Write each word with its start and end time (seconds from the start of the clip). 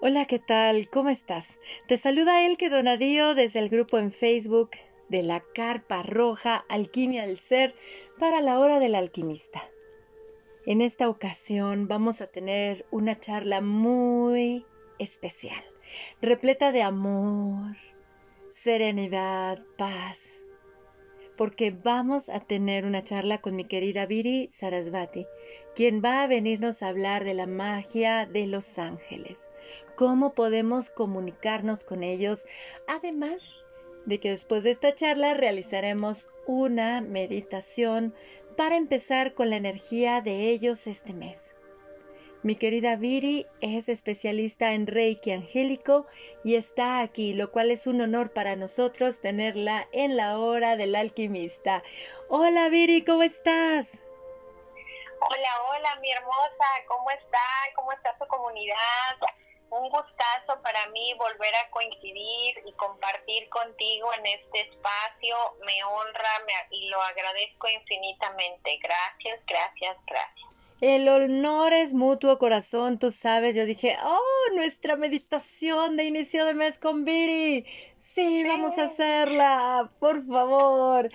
Hola, 0.00 0.26
¿qué 0.26 0.38
tal? 0.38 0.88
¿Cómo 0.88 1.08
estás? 1.08 1.58
Te 1.88 1.96
saluda 1.96 2.46
Elke 2.46 2.70
Donadío 2.70 3.34
desde 3.34 3.58
el 3.58 3.68
grupo 3.68 3.98
en 3.98 4.12
Facebook 4.12 4.70
de 5.08 5.24
la 5.24 5.40
Carpa 5.40 6.04
Roja 6.04 6.64
Alquimia 6.68 7.26
del 7.26 7.36
Ser 7.36 7.74
para 8.16 8.40
la 8.40 8.60
Hora 8.60 8.78
del 8.78 8.94
Alquimista. 8.94 9.60
En 10.66 10.82
esta 10.82 11.08
ocasión 11.08 11.88
vamos 11.88 12.20
a 12.20 12.28
tener 12.28 12.86
una 12.92 13.18
charla 13.18 13.60
muy 13.60 14.64
especial, 15.00 15.64
repleta 16.22 16.70
de 16.70 16.82
amor, 16.82 17.76
serenidad, 18.50 19.64
paz, 19.76 20.38
porque 21.38 21.70
vamos 21.70 22.28
a 22.28 22.40
tener 22.40 22.84
una 22.84 23.04
charla 23.04 23.40
con 23.40 23.54
mi 23.54 23.64
querida 23.64 24.06
Viri 24.06 24.48
Sarasvati, 24.50 25.24
quien 25.76 26.02
va 26.04 26.24
a 26.24 26.26
venirnos 26.26 26.82
a 26.82 26.88
hablar 26.88 27.22
de 27.22 27.32
la 27.32 27.46
magia 27.46 28.26
de 28.26 28.48
los 28.48 28.76
ángeles, 28.76 29.48
cómo 29.94 30.34
podemos 30.34 30.90
comunicarnos 30.90 31.84
con 31.84 32.02
ellos, 32.02 32.44
además 32.88 33.60
de 34.04 34.18
que 34.18 34.30
después 34.30 34.64
de 34.64 34.72
esta 34.72 34.96
charla 34.96 35.34
realizaremos 35.34 36.28
una 36.44 37.00
meditación 37.02 38.12
para 38.56 38.76
empezar 38.76 39.34
con 39.34 39.48
la 39.48 39.58
energía 39.58 40.20
de 40.20 40.50
ellos 40.50 40.88
este 40.88 41.12
mes. 41.12 41.54
Mi 42.44 42.54
querida 42.54 42.94
Viri 42.94 43.48
es 43.60 43.88
especialista 43.88 44.70
en 44.70 44.86
Reiki 44.86 45.32
angélico 45.32 46.06
y 46.44 46.54
está 46.54 47.00
aquí, 47.00 47.34
lo 47.34 47.50
cual 47.50 47.72
es 47.72 47.88
un 47.88 48.00
honor 48.00 48.32
para 48.32 48.54
nosotros 48.54 49.20
tenerla 49.20 49.88
en 49.90 50.16
la 50.16 50.38
hora 50.38 50.76
del 50.76 50.94
alquimista. 50.94 51.82
Hola 52.28 52.68
Viri, 52.68 53.04
¿cómo 53.04 53.24
estás? 53.24 54.04
Hola, 55.20 55.48
hola, 55.68 55.96
mi 55.96 56.12
hermosa, 56.12 56.66
¿cómo 56.86 57.10
está? 57.10 57.42
¿Cómo 57.74 57.90
está 57.90 58.16
su 58.16 58.26
comunidad? 58.28 59.16
Un 59.70 59.90
gustazo 59.90 60.62
para 60.62 60.86
mí 60.90 61.14
volver 61.14 61.54
a 61.56 61.68
coincidir 61.70 62.62
y 62.64 62.72
compartir 62.74 63.48
contigo 63.48 64.14
en 64.14 64.26
este 64.26 64.60
espacio. 64.60 65.36
Me 65.66 65.82
honra 65.82 66.30
y 66.70 66.88
lo 66.88 67.02
agradezco 67.02 67.68
infinitamente. 67.68 68.78
Gracias, 68.80 69.44
gracias, 69.44 69.96
gracias. 70.06 70.47
El 70.80 71.08
honor 71.08 71.72
es 71.72 71.92
mutuo, 71.92 72.38
corazón, 72.38 72.98
tú 72.98 73.10
sabes. 73.10 73.56
Yo 73.56 73.64
dije, 73.64 73.96
oh, 74.04 74.54
nuestra 74.54 74.94
meditación 74.96 75.96
de 75.96 76.04
inicio 76.04 76.44
de 76.44 76.54
mes 76.54 76.78
con 76.78 77.04
Viri. 77.04 77.66
Sí, 77.96 78.44
vamos 78.44 78.78
a 78.78 78.84
hacerla, 78.84 79.90
por 79.98 80.24
favor, 80.26 81.10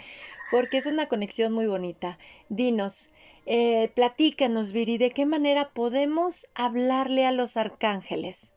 porque 0.52 0.78
es 0.78 0.86
una 0.86 1.08
conexión 1.08 1.54
muy 1.54 1.66
bonita. 1.68 2.18
Dinos, 2.50 3.10
eh, 3.46 3.90
platícanos, 3.96 4.74
Viri, 4.74 4.98
¿de 4.98 5.12
qué 5.12 5.26
manera 5.26 5.70
podemos 5.70 6.48
hablarle 6.56 7.26
a 7.26 7.32
los 7.32 7.56
arcángeles? 7.56 8.54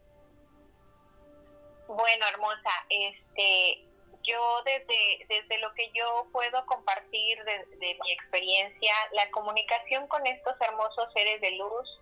Bueno, 1.87 2.27
hermosa, 2.33 2.71
este, 2.91 3.85
yo 4.27 4.63
desde, 4.65 5.27
desde 5.29 5.59
lo 5.59 5.73
que 5.75 5.91
yo 5.93 6.27
puedo 6.33 6.67
compartir 6.67 7.43
de, 7.45 7.97
mi 8.03 8.13
experiencia, 8.13 8.93
la 9.13 9.31
comunicación 9.31 10.07
con 10.09 10.27
estos 10.27 10.55
hermosos 10.61 11.13
seres 11.15 11.41
de 11.41 11.53
luz 11.53 12.01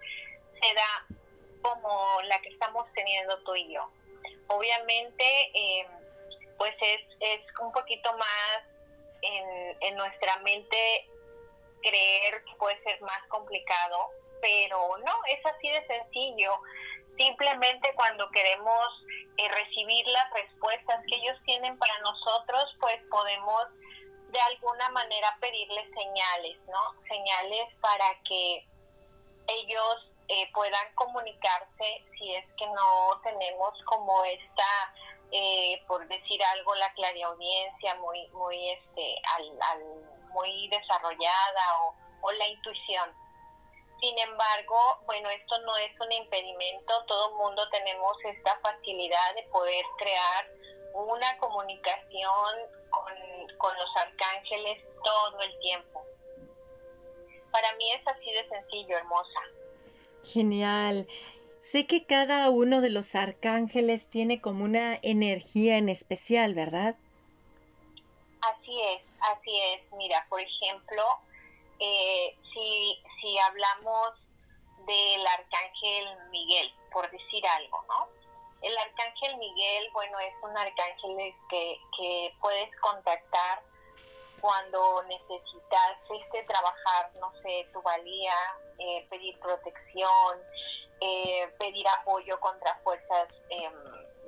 se 0.61 0.75
da 0.75 1.06
como 1.62 2.22
la 2.22 2.41
que 2.41 2.48
estamos 2.48 2.86
teniendo 2.95 3.39
tú 3.45 3.55
y 3.55 3.72
yo. 3.72 3.89
Obviamente, 4.48 5.25
em, 5.55 5.86
pues 6.58 6.75
es, 6.80 7.00
es 7.20 7.41
un 7.61 7.72
poquito 7.72 8.12
más 8.17 8.64
en, 9.22 9.77
en 9.80 9.97
nuestra 9.97 10.36
mente 10.39 11.08
creer 11.83 12.42
que 12.45 12.55
puede 12.57 12.83
ser 12.83 13.01
más 13.02 13.23
complicado, 13.29 14.11
pero 14.40 14.96
no, 14.98 15.13
es 15.29 15.45
así 15.46 15.68
de 15.68 15.86
sencillo. 15.86 16.52
Simplemente 17.17 17.92
cuando 17.95 18.29
queremos 18.30 18.89
eh, 19.36 19.48
recibir 19.48 20.07
las 20.08 20.30
respuestas 20.33 21.01
que 21.08 21.17
ellos 21.17 21.39
tienen 21.45 21.79
para 21.79 21.97
nosotros, 22.01 22.77
pues 22.80 23.01
podemos 23.11 23.67
de 24.29 24.41
alguna 24.41 24.89
manera 24.91 25.36
pedirles 25.41 25.89
señales, 25.95 26.58
¿no? 26.67 27.02
Señales 27.08 27.73
para 27.80 28.20
que 28.25 28.67
ellos 29.47 30.11
eh, 30.29 30.51
puedan 30.52 30.95
comunicarse 30.97 32.05
si 32.19 32.35
es 32.35 32.45
que 32.57 32.67
no 32.67 33.20
tenemos 33.23 33.81
como 33.85 34.25
esta, 34.25 34.95
eh, 35.31 35.81
por 35.86 36.07
decir 36.08 36.42
algo, 36.45 36.75
la 36.75 36.92
clariaudiencia 36.95 37.95
muy, 37.96 38.27
muy, 38.29 38.70
este, 38.70 39.17
al, 39.36 39.85
muy 40.31 40.69
desarrollada 40.69 41.63
o 42.23 42.33
la 42.33 42.48
intuición. 42.48 43.23
Sin 44.05 44.19
embargo, 44.19 44.77
bueno, 45.07 45.31
esto 45.31 45.59
no 45.63 45.79
es 45.79 45.98
un 45.98 46.13
impedimento, 46.13 46.92
todo 47.07 47.31
el 47.31 47.37
mundo 47.37 47.63
tenemos 47.70 48.15
esta 48.23 48.55
facilidad 48.61 49.35
de 49.35 49.45
poder 49.45 49.83
crear 49.97 50.47
una 50.92 51.39
comunicación 51.39 52.55
con, 52.91 53.73
los 53.79 53.97
arcángeles 53.97 54.85
todo 55.03 55.41
el 55.41 55.59
tiempo. 55.61 56.05
Para 57.51 57.75
mí 57.77 57.93
es 57.93 58.07
así 58.07 58.31
de 58.31 58.47
sencillo, 58.47 58.98
hermosa. 58.98 59.41
Genial. 60.23 61.09
Sé 61.61 61.87
que 61.87 62.05
cada 62.05 62.51
uno 62.51 62.83
de 62.83 62.91
los 62.91 63.14
arcángeles 63.14 64.11
tiene 64.11 64.39
como 64.39 64.64
una 64.64 64.98
energía 65.01 65.79
en 65.79 65.89
especial, 65.89 66.53
¿verdad? 66.53 66.95
Así 68.43 68.83
es, 68.83 69.03
así 69.20 69.61
es. 69.73 69.93
Mira, 69.93 70.27
por 70.29 70.43
ejemplo, 70.43 71.03
eh, 71.84 72.36
si, 72.52 73.39
hablamos 73.39 74.11
del 74.86 75.27
arcángel 75.27 76.28
Miguel, 76.30 76.72
por 76.92 77.11
decir 77.11 77.46
algo, 77.46 77.84
¿no? 77.89 78.08
El 78.62 78.77
arcángel 78.78 79.36
Miguel, 79.39 79.90
bueno, 79.92 80.18
es 80.20 80.34
un 80.42 80.56
arcángel 80.56 81.34
que, 81.48 81.80
que 81.96 82.34
puedes 82.40 82.74
contactar 82.80 83.62
cuando 84.40 85.02
necesitas 85.05 85.96
este, 86.11 86.42
trabajar, 86.45 87.11
no 87.20 87.33
sé, 87.42 87.67
tu 87.72 87.80
valía, 87.83 88.34
eh, 88.78 89.06
pedir 89.11 89.39
protección, 89.40 90.39
eh, 91.01 91.48
pedir 91.58 91.86
apoyo 91.89 92.39
contra 92.40 92.74
fuerzas 92.84 93.28
em, 93.48 93.72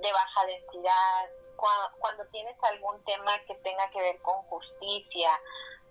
de 0.01 0.13
baja 0.13 0.47
densidad, 0.47 1.29
cuando 1.99 2.27
tienes 2.27 2.57
algún 2.63 3.03
tema 3.05 3.39
que 3.47 3.55
tenga 3.57 3.91
que 3.91 4.01
ver 4.01 4.19
con 4.23 4.43
justicia, 4.45 5.41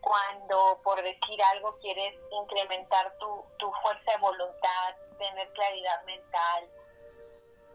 cuando 0.05 0.79
por 0.83 1.01
decir 1.01 1.43
algo 1.51 1.75
quieres 1.81 2.13
incrementar 2.31 3.11
tu, 3.17 3.43
tu 3.57 3.71
fuerza 3.81 4.11
de 4.11 4.17
voluntad, 4.19 4.95
tener 5.17 5.49
claridad 5.53 6.03
mental, 6.03 6.63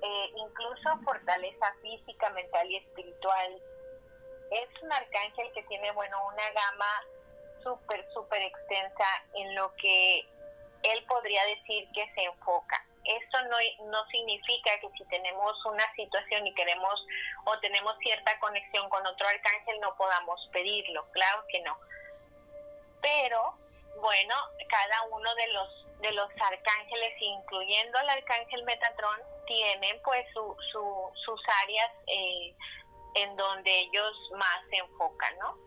eh, 0.00 0.30
incluso 0.36 0.96
fortaleza 1.04 1.74
física, 1.82 2.30
mental 2.30 2.70
y 2.70 2.76
espiritual. 2.76 3.60
Es 4.52 4.82
un 4.82 4.92
arcángel 4.92 5.52
que 5.54 5.64
tiene, 5.64 5.90
bueno, 5.90 6.16
una 6.28 6.48
gama 6.50 7.02
súper, 7.64 8.06
súper 8.14 8.42
extensa 8.42 9.06
en 9.34 9.56
lo 9.56 9.74
que 9.74 10.20
él 10.84 11.04
podría 11.08 11.44
decir 11.46 11.88
que 11.92 12.14
se 12.14 12.24
enfoca. 12.24 12.86
Esto 13.04 13.42
no, 13.42 13.56
no 13.90 14.06
significa 14.06 14.78
que 14.80 14.88
si 14.96 15.04
tenemos 15.06 15.66
una 15.66 15.92
situación 15.96 16.46
y 16.46 16.54
queremos 16.54 17.04
o 17.46 17.58
tenemos 17.58 17.98
cierta 17.98 18.38
conexión 18.38 18.88
con 18.88 19.04
otro 19.04 19.26
arcángel 19.26 19.80
no 19.80 19.96
podamos 19.96 20.48
pedirlo, 20.52 21.10
claro 21.10 21.42
que 21.48 21.60
no 21.62 21.76
de 25.40 25.52
los 25.52 25.86
de 26.00 26.12
los 26.12 26.30
arcángeles, 26.30 27.12
incluyendo 27.20 27.98
el 27.98 28.08
arcángel 28.08 28.64
Metatron, 28.64 29.20
tienen 29.46 30.00
pues 30.02 30.26
su, 30.32 30.56
sus 30.72 31.42
áreas 31.62 31.90
eh, 32.06 32.54
en 33.16 33.36
donde 33.36 33.70
ellos 33.80 34.16
más 34.32 34.60
se 34.70 34.76
enfocan, 34.76 35.36
¿no? 35.38 35.58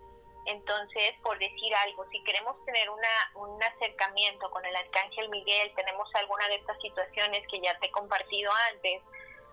Entonces, 0.47 1.13
por 1.21 1.37
decir 1.37 1.75
algo, 1.75 2.03
si 2.09 2.21
queremos 2.23 2.55
tener 2.65 2.89
una, 2.89 3.31
un 3.35 3.61
acercamiento 3.61 4.49
con 4.49 4.65
el 4.65 4.75
arcángel 4.75 5.29
Miguel, 5.29 5.71
tenemos 5.75 6.09
alguna 6.15 6.47
de 6.47 6.55
estas 6.55 6.81
situaciones 6.81 7.47
que 7.47 7.61
ya 7.61 7.77
te 7.77 7.85
he 7.85 7.91
compartido 7.91 8.51
antes, 8.71 9.03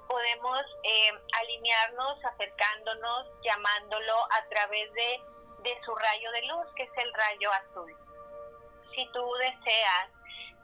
podemos 0.09 0.63
eh, 0.83 1.13
alinearnos 1.41 2.25
acercándonos, 2.25 3.27
llamándolo 3.43 4.17
a 4.33 4.49
través 4.49 4.91
de 4.95 5.21
de 5.63 5.79
su 5.85 5.95
rayo 5.95 6.31
de 6.33 6.43
luz, 6.43 6.67
que 6.77 6.85
es 6.85 6.91
el 6.97 7.13
rayo 7.13 7.51
azul. 7.53 7.97
Si 8.95 9.07
tú 9.13 9.33
deseas 9.35 10.11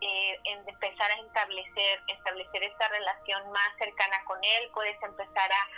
eh, 0.01 0.39
empezar 0.45 1.11
a 1.11 1.21
establecer, 1.21 2.01
establecer 2.09 2.63
esta 2.65 2.89
relación 2.89 3.51
más 3.51 3.69
cercana 3.79 4.23
con 4.25 4.39
él, 4.43 4.71
puedes 4.75 5.01
empezar 5.03 5.51
a, 5.53 5.69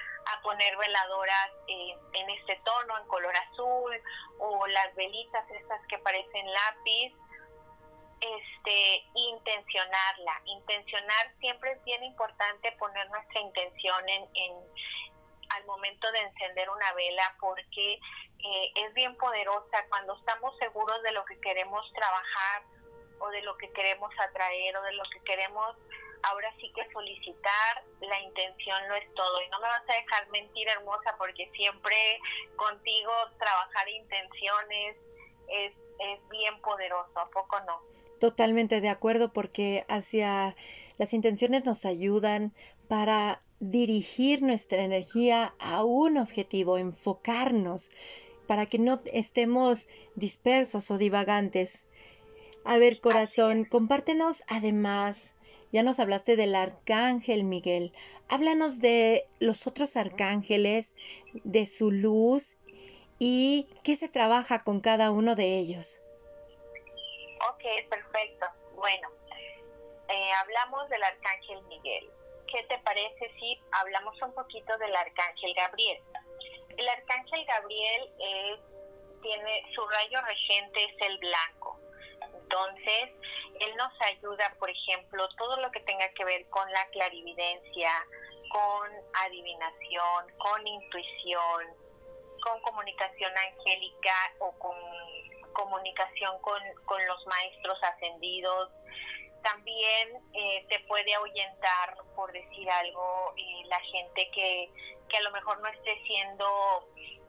poner 0.43 0.77
veladoras 0.77 1.51
eh, 1.69 1.97
en 2.13 2.31
este 2.31 2.61
tono, 2.65 2.99
en 2.99 3.09
color 3.09 3.35
azul, 3.51 3.93
o 4.39 4.67
las 4.67 4.95
velitas 4.95 5.51
estas 5.51 5.81
que 5.89 5.99
parecen 5.99 6.47
lápiz, 6.53 7.15
este, 8.21 9.05
intencionarla. 9.15 10.43
Intencionar 10.45 11.33
siempre 11.41 11.73
es 11.73 11.85
bien 11.85 12.05
importante 12.05 12.73
poner 12.73 13.09
nuestra 13.11 13.41
intención 13.41 14.09
en, 14.09 14.29
en 14.35 14.53
al 15.51 15.65
momento 15.65 16.11
de 16.13 16.19
encender 16.21 16.69
una 16.71 16.93
vela 16.93 17.37
porque 17.41 17.99
eh, 18.39 18.73
es 18.87 18.95
bien 18.95 19.17
poderosa 19.17 19.85
cuando 19.89 20.17
estamos 20.17 20.57
seguros 20.59 21.03
de 21.03 21.13
lo 21.13 21.25
que 21.25 21.39
queremos 21.41 21.85
trabajar 21.93 22.63
o 23.19 23.29
de 23.31 23.43
lo 23.43 23.57
que 23.57 23.71
queremos 23.73 24.13
atraer 24.19 24.77
o 24.77 24.83
de 24.83 24.93
lo 24.93 25.03
que 25.13 25.21
queremos 25.25 25.77
ahora 26.23 26.53
sí 26.61 26.71
que 26.75 26.83
solicitar 26.93 27.85
la 28.01 28.21
intención 28.21 28.77
no 28.89 28.95
es 28.95 29.13
todo. 29.15 29.43
Y 29.43 29.49
no 29.51 29.61
me 29.61 29.67
vas 29.67 29.83
a 29.89 29.93
dejar 29.93 30.29
mentir, 30.31 30.69
hermosa, 30.69 31.15
porque 31.19 31.51
siempre 31.55 31.97
contigo 32.57 33.13
trabajar 33.39 33.89
intenciones 33.89 34.97
es, 35.49 35.73
es 36.01 36.29
bien 36.29 36.61
poderoso, 36.61 37.19
¿a 37.19 37.31
poco 37.31 37.59
no? 37.61 37.81
Totalmente 38.21 38.81
de 38.81 38.89
acuerdo, 38.89 39.33
porque 39.33 39.85
hacia 39.89 40.57
las 40.99 41.13
intenciones 41.13 41.65
nos 41.65 41.85
ayudan 41.85 42.53
para 42.89 43.43
dirigir 43.61 44.43
nuestra 44.43 44.83
energía 44.83 45.55
a 45.59 45.85
un 45.85 46.19
objetivo, 46.19 46.79
enfocarnos, 46.79 47.91
para 48.49 48.67
que 48.67 48.81
no 48.81 49.01
estemos 49.13 49.87
dispersos 50.17 50.91
o 50.91 50.99
divagantes. 50.99 51.85
A 52.65 52.79
ver, 52.79 53.01
corazón, 53.01 53.65
compártenos 53.65 54.43
además 54.49 55.37
ya 55.73 55.83
nos 55.83 56.01
hablaste 56.01 56.37
del 56.37 56.55
arcángel 56.55 57.45
Miguel. 57.45 57.93
Háblanos 58.29 58.81
de 58.81 59.27
los 59.39 59.67
otros 59.67 59.97
arcángeles, 59.97 60.97
de 61.45 61.67
su 61.67 61.91
luz 61.91 62.57
y 63.19 63.69
qué 63.85 63.97
se 63.97 64.09
trabaja 64.09 64.61
con 64.61 64.81
cada 64.81 65.11
uno 65.11 65.35
de 65.35 65.59
ellos. 65.59 66.01
Ok, 67.51 67.65
perfecto. 67.91 68.47
Bueno, 68.77 69.09
eh, 70.09 70.31
hablamos 70.41 70.89
del 70.89 71.03
arcángel 71.03 71.63
Miguel. 71.69 72.11
¿Qué 72.47 72.63
te 72.65 72.79
parece 72.79 73.31
si 73.39 73.61
hablamos 73.73 74.21
un 74.23 74.33
poquito 74.33 74.77
del 74.79 74.97
arcángel 74.97 75.53
Gabriel? 75.55 76.01
El 76.79 76.89
arcángel 76.89 77.45
Gabriel 77.45 78.11
tiene 79.21 79.63
su 79.75 79.87
rayo 79.87 80.21
regente 80.23 80.85
es 80.85 81.03
el 81.03 81.19
blanco. 81.19 81.79
Entonces, 82.23 83.11
él 83.61 83.77
nos 83.77 83.93
ayuda, 84.03 84.55
por 84.59 84.71
ejemplo, 84.71 85.29
todo 85.37 85.61
lo 85.61 85.71
que 85.71 85.81
tenga 85.81 86.09
que 86.15 86.25
ver 86.25 86.49
con 86.49 86.71
la 86.73 86.87
clarividencia, 86.87 87.91
con 88.51 88.91
adivinación, 89.27 90.33
con 90.39 90.67
intuición, 90.67 91.67
con 92.43 92.61
comunicación 92.63 93.33
angélica 93.37 94.15
o 94.39 94.53
con 94.59 94.77
comunicación 95.53 96.41
con, 96.41 96.61
los 97.07 97.27
maestros 97.27 97.79
ascendidos. 97.83 98.71
También 99.43 100.17
eh, 100.35 100.67
te 100.69 100.81
puede 100.81 101.15
ahuyentar, 101.15 101.97
por 102.15 102.33
decir 102.33 102.71
algo, 102.71 103.35
eh, 103.37 103.63
la 103.67 103.81
gente 103.81 104.31
que, 104.33 104.71
que 105.09 105.17
a 105.17 105.23
lo 105.23 105.31
mejor 105.31 105.61
no 105.61 105.69
esté 105.69 106.03
siendo, 106.07 106.47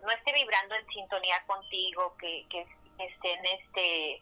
no 0.02 0.12
esté 0.12 0.34
vibrando 0.34 0.76
en 0.76 0.88
sintonía 0.88 1.44
contigo, 1.48 2.16
que, 2.18 2.46
que 2.50 2.66
estén 2.98 3.46
este 3.46 4.22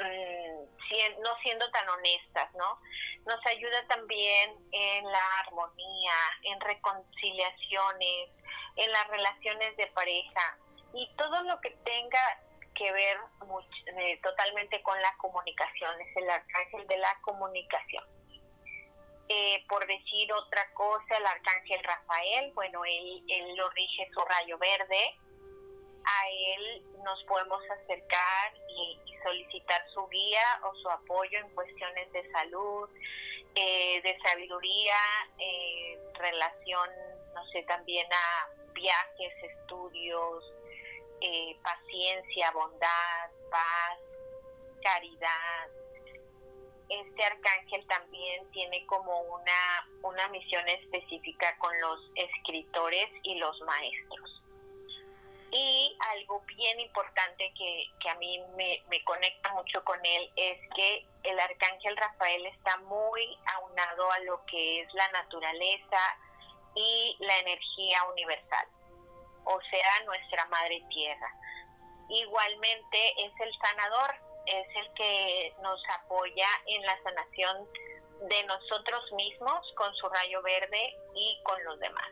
Mm, 0.00 1.22
no 1.22 1.36
siendo 1.42 1.70
tan 1.72 1.88
honestas, 1.88 2.54
¿no? 2.54 2.80
Nos 3.26 3.44
ayuda 3.46 3.86
también 3.88 4.56
en 4.72 5.04
la 5.04 5.38
armonía, 5.40 6.14
en 6.42 6.60
reconciliaciones, 6.60 8.30
en 8.76 8.90
las 8.92 9.06
relaciones 9.08 9.76
de 9.76 9.86
pareja 9.88 10.58
y 10.94 11.08
todo 11.16 11.42
lo 11.42 11.60
que 11.60 11.70
tenga 11.84 12.40
que 12.74 12.90
ver 12.92 13.18
eh, 13.98 14.18
totalmente 14.22 14.82
con 14.82 15.00
la 15.02 15.14
comunicación, 15.18 16.00
es 16.00 16.16
el 16.16 16.30
arcángel 16.30 16.86
de 16.86 16.96
la 16.96 17.18
comunicación. 17.20 18.04
Eh, 19.32 19.64
por 19.68 19.86
decir 19.86 20.32
otra 20.32 20.68
cosa, 20.74 21.16
el 21.16 21.24
arcángel 21.24 21.80
Rafael, 21.84 22.52
bueno, 22.52 22.84
él, 22.84 23.22
él 23.28 23.54
lo 23.54 23.70
rige 23.70 24.08
su 24.12 24.20
rayo 24.24 24.58
verde, 24.58 25.14
a 26.04 26.28
él 26.28 26.82
nos 27.04 27.22
podemos 27.24 27.62
acercar 27.70 28.52
y, 28.68 28.98
solicitar 29.22 29.82
su 29.92 30.08
guía 30.08 30.60
o 30.64 30.74
su 30.76 30.88
apoyo 30.88 31.38
en 31.38 31.50
cuestiones 31.50 32.10
de 32.10 32.28
salud, 32.32 32.88
eh, 33.54 34.00
de 34.02 34.18
sabiduría, 34.20 34.96
eh, 35.38 35.98
relación, 36.14 36.88
no 37.34 37.46
sé, 37.48 37.62
también 37.64 38.06
a 38.10 38.48
viajes, 38.72 39.32
estudios, 39.42 40.42
eh, 41.20 41.54
paciencia, 41.62 42.50
bondad, 42.52 43.30
paz, 43.50 43.98
caridad. 44.82 45.68
Este 46.90 47.24
arcángel 47.24 47.86
también 47.86 48.50
tiene 48.50 48.84
como 48.86 49.20
una, 49.20 49.88
una 50.02 50.28
misión 50.28 50.68
específica 50.68 51.56
con 51.58 51.80
los 51.80 52.00
escritores 52.16 53.08
y 53.22 53.36
los 53.36 53.60
maestros. 53.60 54.42
Y 55.52 55.96
algo 56.14 56.40
bien 56.46 56.80
importante 56.80 57.52
que, 57.56 58.10
a 58.10 58.14
mí 58.16 58.40
me, 58.56 58.82
me, 58.88 59.04
conecta 59.04 59.52
mucho 59.52 59.84
con 59.84 60.04
él 60.04 60.30
es 60.34 60.58
que 60.74 61.06
el 61.22 61.38
arcángel 61.38 61.96
Rafael 61.96 62.46
está 62.46 62.76
muy 62.78 63.38
aunado 63.56 64.10
a 64.10 64.18
lo 64.20 64.44
que 64.46 64.80
es 64.80 64.94
la 64.94 65.08
naturaleza 65.12 66.18
y 66.74 67.16
la 67.20 67.38
energía 67.38 68.04
universal, 68.10 68.66
o 69.44 69.60
sea, 69.70 70.04
nuestra 70.06 70.44
madre 70.46 70.82
tierra. 70.90 71.34
Igualmente 72.08 73.24
es 73.24 73.32
el 73.40 73.52
sanador, 73.58 74.14
es 74.46 74.76
el 74.76 74.94
que 74.94 75.54
nos 75.62 75.80
apoya 75.98 76.48
en 76.66 76.82
la 76.82 77.02
sanación 77.02 77.68
de 78.28 78.44
nosotros 78.44 79.12
mismos 79.12 79.72
con 79.76 79.94
su 79.94 80.08
rayo 80.08 80.42
verde 80.42 80.96
y 81.14 81.40
con 81.42 81.62
los 81.64 81.78
demás 81.80 82.10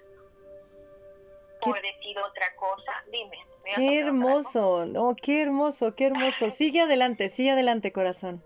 por 1.60 1.80
decir 1.80 2.18
otra 2.18 2.54
cosa, 2.56 3.04
dime. 3.10 3.38
Qué 3.74 3.98
hermoso, 3.98 4.86
no, 4.86 5.14
qué 5.14 5.42
hermoso, 5.42 5.94
qué 5.94 6.06
hermoso. 6.06 6.50
Sigue 6.50 6.82
adelante, 6.82 7.28
sigue 7.28 7.50
adelante, 7.50 7.92
corazón. 7.92 8.42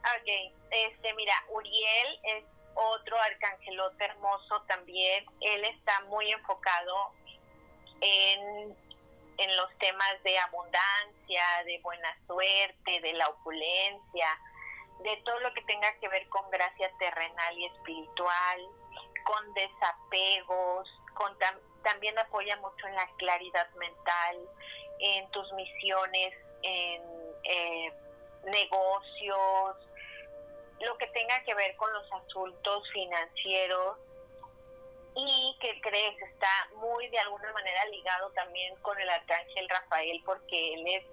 Ok, 0.00 0.52
este, 0.70 1.14
mira, 1.14 1.34
Uriel 1.50 2.18
es 2.22 2.44
otro 2.74 3.16
arcangelote 3.20 4.04
hermoso 4.04 4.62
también. 4.66 5.24
Él 5.40 5.64
está 5.64 6.00
muy 6.08 6.30
enfocado 6.32 6.94
en, 8.00 8.74
en 9.40 9.56
los 9.56 9.70
temas 9.78 10.22
de 10.22 10.38
abundancia, 10.38 11.44
de 11.64 11.80
buena 11.82 12.14
suerte, 12.26 13.00
de 13.00 13.12
la 13.14 13.26
opulencia, 13.28 14.38
de 15.02 15.16
todo 15.24 15.40
lo 15.40 15.54
que 15.54 15.62
tenga 15.62 15.90
que 15.98 16.08
ver 16.08 16.28
con 16.28 16.48
gracia 16.50 16.92
terrenal 16.98 17.58
y 17.58 17.64
espiritual, 17.64 18.60
con 19.24 19.54
desapegos, 19.54 20.90
con 21.14 21.34
también 21.82 22.18
apoya 22.18 22.54
mucho 22.58 22.86
en 22.86 22.94
la 22.94 23.08
claridad 23.16 23.70
mental, 23.76 24.36
en 24.98 25.30
tus 25.30 25.50
misiones, 25.54 26.34
en 26.62 27.02
eh, 27.44 27.92
negocios, 28.44 29.76
lo 30.80 30.98
que 30.98 31.06
tenga 31.08 31.42
que 31.44 31.54
ver 31.54 31.76
con 31.76 31.90
los 31.94 32.12
asuntos 32.12 32.90
financieros 32.92 33.96
y 35.14 35.56
que 35.60 35.80
crees 35.80 36.20
está 36.22 36.68
muy 36.76 37.08
de 37.08 37.18
alguna 37.18 37.52
manera 37.52 37.84
ligado 37.86 38.30
también 38.30 38.74
con 38.76 38.98
el 38.98 39.08
arcángel 39.08 39.68
Rafael 39.68 40.22
porque 40.24 40.74
él 40.74 40.86
es 40.86 41.04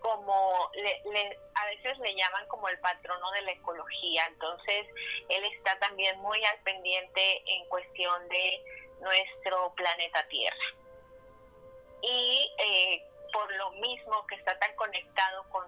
como 0.00 0.70
le, 0.74 1.38
a 1.54 1.66
veces 1.66 1.98
le 1.98 2.14
llaman 2.14 2.46
como 2.48 2.68
el 2.68 2.78
patrono 2.80 3.30
de 3.32 3.42
la 3.42 3.52
ecología 3.52 4.26
entonces 4.28 4.86
él 5.28 5.44
está 5.56 5.78
también 5.78 6.18
muy 6.20 6.42
al 6.44 6.58
pendiente 6.60 7.42
en 7.46 7.66
cuestión 7.68 8.28
de 8.28 8.64
nuestro 9.04 9.72
planeta 9.74 10.26
Tierra. 10.28 10.66
Y 12.02 12.50
eh, 12.58 13.06
por 13.32 13.52
lo 13.54 13.70
mismo 13.72 14.26
que 14.26 14.34
está 14.36 14.58
tan 14.58 14.74
conectado 14.76 15.44
con, 15.50 15.66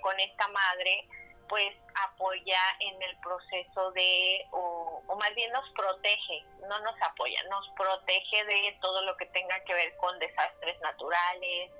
con 0.00 0.18
esta 0.20 0.48
madre, 0.48 1.08
pues 1.48 1.74
apoya 2.04 2.60
en 2.80 3.02
el 3.02 3.16
proceso 3.18 3.92
de, 3.92 4.46
o, 4.52 5.02
más 5.18 5.34
bien 5.34 5.52
nos 5.52 5.68
protege, 5.70 6.44
no 6.68 6.78
nos 6.80 7.00
apoya, 7.02 7.42
nos 7.44 7.68
protege 7.76 8.44
de 8.44 8.78
todo 8.80 9.02
lo 9.02 9.16
que 9.16 9.26
tenga 9.26 9.58
que 9.64 9.74
ver 9.74 9.96
con 9.96 10.18
desastres 10.18 10.80
naturales, 10.80 11.70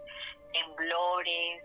temblores, 0.52 1.62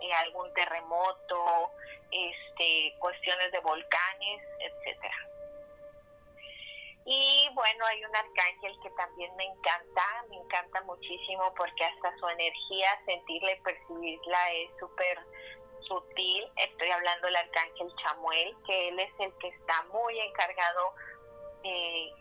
eh, 0.00 0.12
algún 0.14 0.52
terremoto, 0.54 1.72
este, 2.10 2.94
cuestiones 2.98 3.52
de 3.52 3.60
volcanes, 3.60 4.42
etcétera. 4.60 5.16
Y 7.04 7.50
bueno, 7.54 7.84
hay 7.86 8.04
un 8.04 8.14
arcángel 8.14 8.78
que 8.80 8.90
también 8.90 9.34
me 9.36 9.44
encanta, 9.44 10.24
me 10.28 10.36
encanta 10.36 10.82
muchísimo 10.82 11.52
porque 11.56 11.84
hasta 11.84 12.16
su 12.18 12.28
energía, 12.28 13.00
sentirla 13.04 13.52
y 13.52 13.60
percibirla 13.60 14.52
es 14.52 14.70
súper 14.78 15.18
sutil. 15.86 16.50
Estoy 16.56 16.90
hablando 16.90 17.26
del 17.26 17.36
arcángel 17.36 17.92
Chamuel, 17.96 18.56
que 18.66 18.88
él 18.88 18.98
es 18.98 19.12
el 19.20 19.32
que 19.38 19.48
está 19.48 19.82
muy 19.84 20.18
encargado. 20.20 20.94
Eh, 21.64 22.12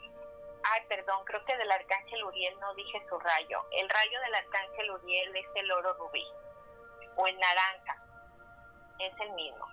ay, 0.64 0.82
perdón, 0.88 1.24
creo 1.26 1.44
que 1.46 1.58
del 1.58 1.72
arcángel 1.72 2.24
Uriel 2.24 2.60
no 2.60 2.74
dije 2.76 3.02
su 3.10 3.20
rayo. 3.20 3.64
El 3.72 3.90
rayo 3.90 4.20
del 4.22 4.36
arcángel 4.36 4.92
Uriel 4.92 5.36
es 5.36 5.48
el 5.56 5.72
oro 5.72 5.94
rubí 5.94 6.26
o 7.16 7.28
el 7.28 7.38
naranja, 7.40 8.04
es 9.00 9.14
el 9.20 9.32
mismo. 9.32 9.68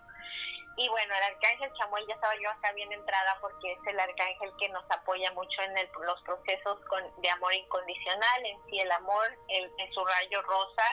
Y 0.77 0.89
bueno, 0.91 1.13
el 1.13 1.23
arcángel 1.25 1.73
Chamuel 1.75 2.07
ya 2.07 2.15
estaba 2.15 2.37
yo 2.37 2.49
acá 2.51 2.71
bien 2.73 2.93
entrada 2.93 3.37
porque 3.41 3.73
es 3.73 3.79
el 3.85 3.99
arcángel 3.99 4.53
que 4.61 4.69
nos 4.69 4.85
apoya 4.91 5.33
mucho 5.33 5.61
en 5.63 5.75
los 6.07 6.23
procesos 6.23 6.79
de 7.17 7.31
amor 7.31 7.53
incondicional. 7.53 8.47
En 8.47 8.65
sí, 8.67 8.79
el 8.79 8.93
amor, 8.93 9.27
el, 9.49 9.73
en 9.77 9.93
su 9.93 10.05
rayo 10.05 10.41
rosa, 10.43 10.85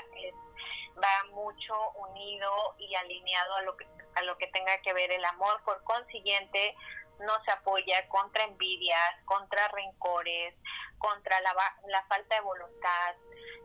va 0.98 1.24
mucho 1.32 1.92
unido 1.92 2.76
y 2.78 2.94
alineado 2.96 3.56
a 3.56 3.62
lo, 3.64 3.78
que, 3.78 3.88
a 4.16 4.22
lo 4.24 4.38
que 4.38 4.48
tenga 4.48 4.82
que 4.82 4.94
ver 4.94 5.12
el 5.12 5.26
amor. 5.26 5.62
Por 5.64 5.84
consiguiente, 5.84 6.76
nos 7.20 7.40
apoya 7.50 8.08
contra 8.10 8.46
envidias, 8.46 9.24
contra 9.26 9.68
rencores, 9.70 10.56
contra 10.98 11.40
la, 11.42 11.54
la 11.88 12.04
falta 12.08 12.36
de 12.36 12.42
voluntad, 12.42 13.16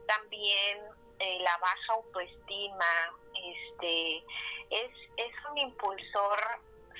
también 0.06 0.78
eh, 1.18 1.38
la 1.40 1.56
baja 1.58 1.92
autoestima, 1.94 3.12
este, 3.34 4.18
es, 4.70 4.90
es 5.16 5.44
un 5.50 5.58
impulsor 5.58 6.38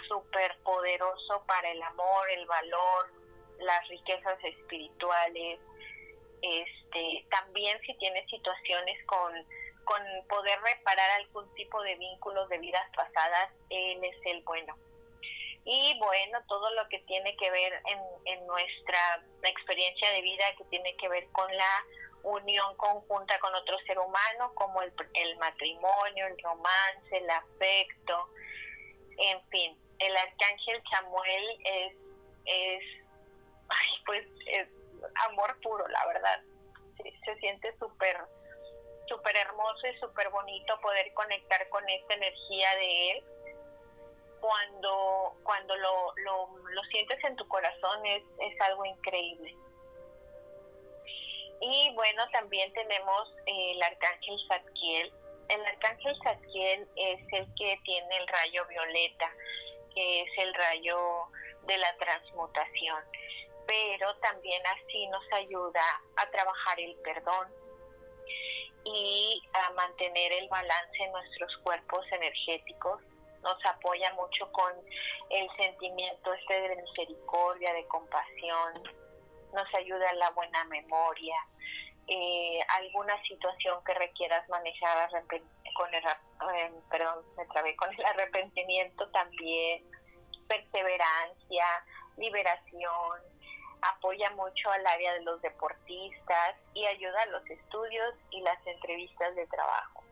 súper 0.08 0.56
poderoso 0.62 1.44
para 1.46 1.70
el 1.70 1.82
amor, 1.82 2.30
el 2.30 2.46
valor, 2.46 3.12
las 3.58 3.86
riquezas 3.88 4.42
espirituales, 4.42 5.60
este, 6.42 7.26
también 7.30 7.80
si 7.82 7.94
tienes 7.94 8.28
situaciones 8.28 9.04
con, 9.06 9.32
con 9.90 10.02
poder 10.28 10.60
reparar 10.60 11.10
algún 11.18 11.52
tipo 11.54 11.82
de 11.82 11.96
vínculos 11.96 12.48
de 12.48 12.58
vidas 12.58 12.88
pasadas, 12.94 13.50
él 13.70 14.04
es 14.04 14.16
el 14.24 14.40
bueno. 14.44 14.76
Y 15.64 15.98
bueno, 15.98 16.38
todo 16.46 16.70
lo 16.74 16.88
que 16.88 17.00
tiene 17.00 17.36
que 17.36 17.50
ver 17.50 17.72
en, 17.86 17.98
en 18.24 18.46
nuestra 18.46 19.20
experiencia 19.42 20.12
de 20.12 20.22
vida, 20.22 20.44
que 20.56 20.64
tiene 20.66 20.94
que 20.96 21.08
ver 21.08 21.26
con 21.32 21.54
la 21.56 21.84
unión 22.22 22.76
conjunta 22.76 23.36
con 23.40 23.52
otro 23.52 23.76
ser 23.80 23.98
humano, 23.98 24.52
como 24.54 24.80
el, 24.82 24.92
el 25.14 25.36
matrimonio, 25.38 26.26
el 26.28 26.38
romance, 26.40 27.16
el 27.16 27.28
afecto, 27.28 28.28
en 29.18 29.42
fin, 29.48 29.76
el 29.98 30.16
arcángel 30.16 30.82
Samuel 30.88 31.44
es, 31.64 31.94
es 32.46 32.84
ay, 33.68 33.88
pues, 34.06 34.26
es 34.46 34.68
amor 35.28 35.60
puro, 35.62 35.86
la 35.88 36.06
verdad. 36.06 36.42
se 37.24 37.36
siente 37.40 37.72
súper 37.78 37.89
hermoso 39.50 39.86
y 39.86 39.98
súper 39.98 40.30
bonito 40.30 40.80
poder 40.80 41.12
conectar 41.14 41.68
con 41.68 41.88
esta 41.88 42.14
energía 42.14 42.74
de 42.76 43.10
él 43.10 43.24
cuando 44.40 45.34
cuando 45.42 45.76
lo, 45.76 46.14
lo, 46.16 46.58
lo 46.70 46.82
sientes 46.84 47.22
en 47.24 47.36
tu 47.36 47.46
corazón 47.48 48.06
es, 48.06 48.22
es 48.38 48.60
algo 48.62 48.84
increíble 48.86 49.54
y 51.60 51.92
bueno, 51.94 52.26
también 52.32 52.72
tenemos 52.72 53.34
el 53.44 53.82
arcángel 53.82 54.38
Zadkiel. 54.48 55.12
El 55.48 55.66
arcángel 55.66 56.16
Zadkiel 56.24 56.88
es 56.96 57.20
el 57.32 57.54
que 57.54 57.78
tiene 57.84 58.16
el 58.16 58.26
rayo 58.28 58.66
violeta, 58.66 59.30
que 59.94 60.22
es 60.22 60.38
el 60.38 60.54
rayo 60.54 61.26
de 61.66 61.76
la 61.76 61.94
transmutación. 61.98 63.04
Pero 63.66 64.16
también 64.16 64.62
así 64.66 65.06
nos 65.08 65.22
ayuda 65.34 65.82
a 66.16 66.30
trabajar 66.30 66.80
el 66.80 66.96
perdón 67.02 67.59
y 68.84 69.42
a 69.52 69.70
mantener 69.72 70.32
el 70.32 70.48
balance 70.48 71.02
en 71.02 71.12
nuestros 71.12 71.56
cuerpos 71.58 72.04
energéticos. 72.12 73.02
Nos 73.42 73.64
apoya 73.64 74.12
mucho 74.14 74.50
con 74.52 74.72
el 75.30 75.48
sentimiento 75.56 76.34
este 76.34 76.60
de 76.60 76.76
misericordia, 76.76 77.72
de 77.72 77.86
compasión, 77.86 78.82
nos 79.54 79.74
ayuda 79.74 80.12
la 80.14 80.30
buena 80.30 80.64
memoria, 80.64 81.36
eh, 82.06 82.60
alguna 82.68 83.20
situación 83.24 83.82
que 83.84 83.94
requieras 83.94 84.48
manejar 84.48 85.10
con 85.74 85.94
el, 85.94 86.04
eh, 86.04 86.72
perdón, 86.90 87.24
me 87.36 87.46
trabé 87.46 87.76
con 87.76 87.92
el 87.92 88.04
arrepentimiento 88.04 89.08
también, 89.10 89.84
perseverancia, 90.48 91.66
liberación, 92.16 93.29
apoya 93.82 94.30
mucho 94.30 94.70
al 94.70 94.86
área 94.86 95.14
de 95.14 95.22
los 95.22 95.40
deportistas 95.42 96.56
y 96.74 96.86
ayuda 96.86 97.22
a 97.22 97.26
los 97.26 97.48
estudios 97.48 98.14
y 98.30 98.40
las 98.42 98.66
entrevistas 98.66 99.34
de 99.34 99.46
trabajo. 99.46 100.04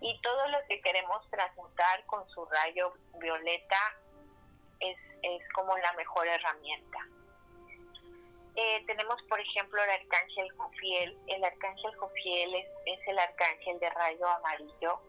Y 0.00 0.18
todo 0.20 0.48
lo 0.48 0.58
que 0.68 0.80
queremos 0.80 1.28
transmutar 1.30 2.04
con 2.06 2.28
su 2.30 2.44
rayo 2.46 2.92
violeta 3.20 3.96
es, 4.80 4.98
es 5.22 5.48
como 5.52 5.76
la 5.78 5.92
mejor 5.92 6.26
herramienta. 6.26 6.98
Eh, 8.54 8.84
tenemos, 8.86 9.22
por 9.28 9.40
ejemplo, 9.40 9.82
el 9.82 9.90
arcángel 9.90 10.50
Jofiel. 10.56 11.16
El 11.26 11.44
arcángel 11.44 11.94
Jofiel 11.96 12.54
es, 12.54 12.66
es 12.86 13.08
el 13.08 13.18
arcángel 13.18 13.78
de 13.78 13.90
rayo 13.90 14.28
amarillo. 14.28 15.00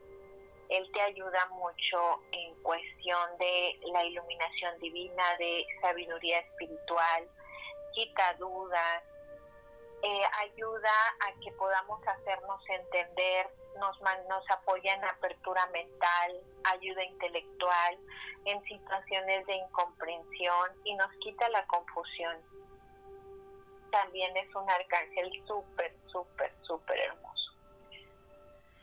Él 0.69 0.89
te 0.93 1.01
ayuda 1.01 1.45
mucho 1.47 2.23
en 2.31 2.55
cuestión 2.63 3.37
de 3.39 3.79
la 3.91 4.05
iluminación 4.05 4.79
divina, 4.79 5.23
de 5.37 5.65
sabiduría 5.81 6.39
espiritual, 6.39 7.27
quita 7.93 8.33
dudas, 8.33 9.03
eh, 10.01 10.23
ayuda 10.41 10.91
a 11.27 11.39
que 11.39 11.51
podamos 11.53 12.05
hacernos 12.07 12.61
entender, 12.69 13.47
nos, 13.79 13.99
nos 14.01 14.51
apoya 14.51 14.93
en 14.93 15.03
apertura 15.05 15.65
mental, 15.67 16.41
ayuda 16.65 17.03
intelectual, 17.03 17.97
en 18.45 18.63
situaciones 18.65 19.45
de 19.47 19.55
incomprensión 19.55 20.71
y 20.83 20.95
nos 20.95 21.11
quita 21.21 21.47
la 21.49 21.65
confusión 21.67 22.37
también 23.93 24.35
es 24.35 24.53
un 24.55 24.67
arcángel 24.69 25.31
súper, 25.45 25.93
súper, 26.07 26.51
súper 26.63 26.99
hermoso. 26.99 27.53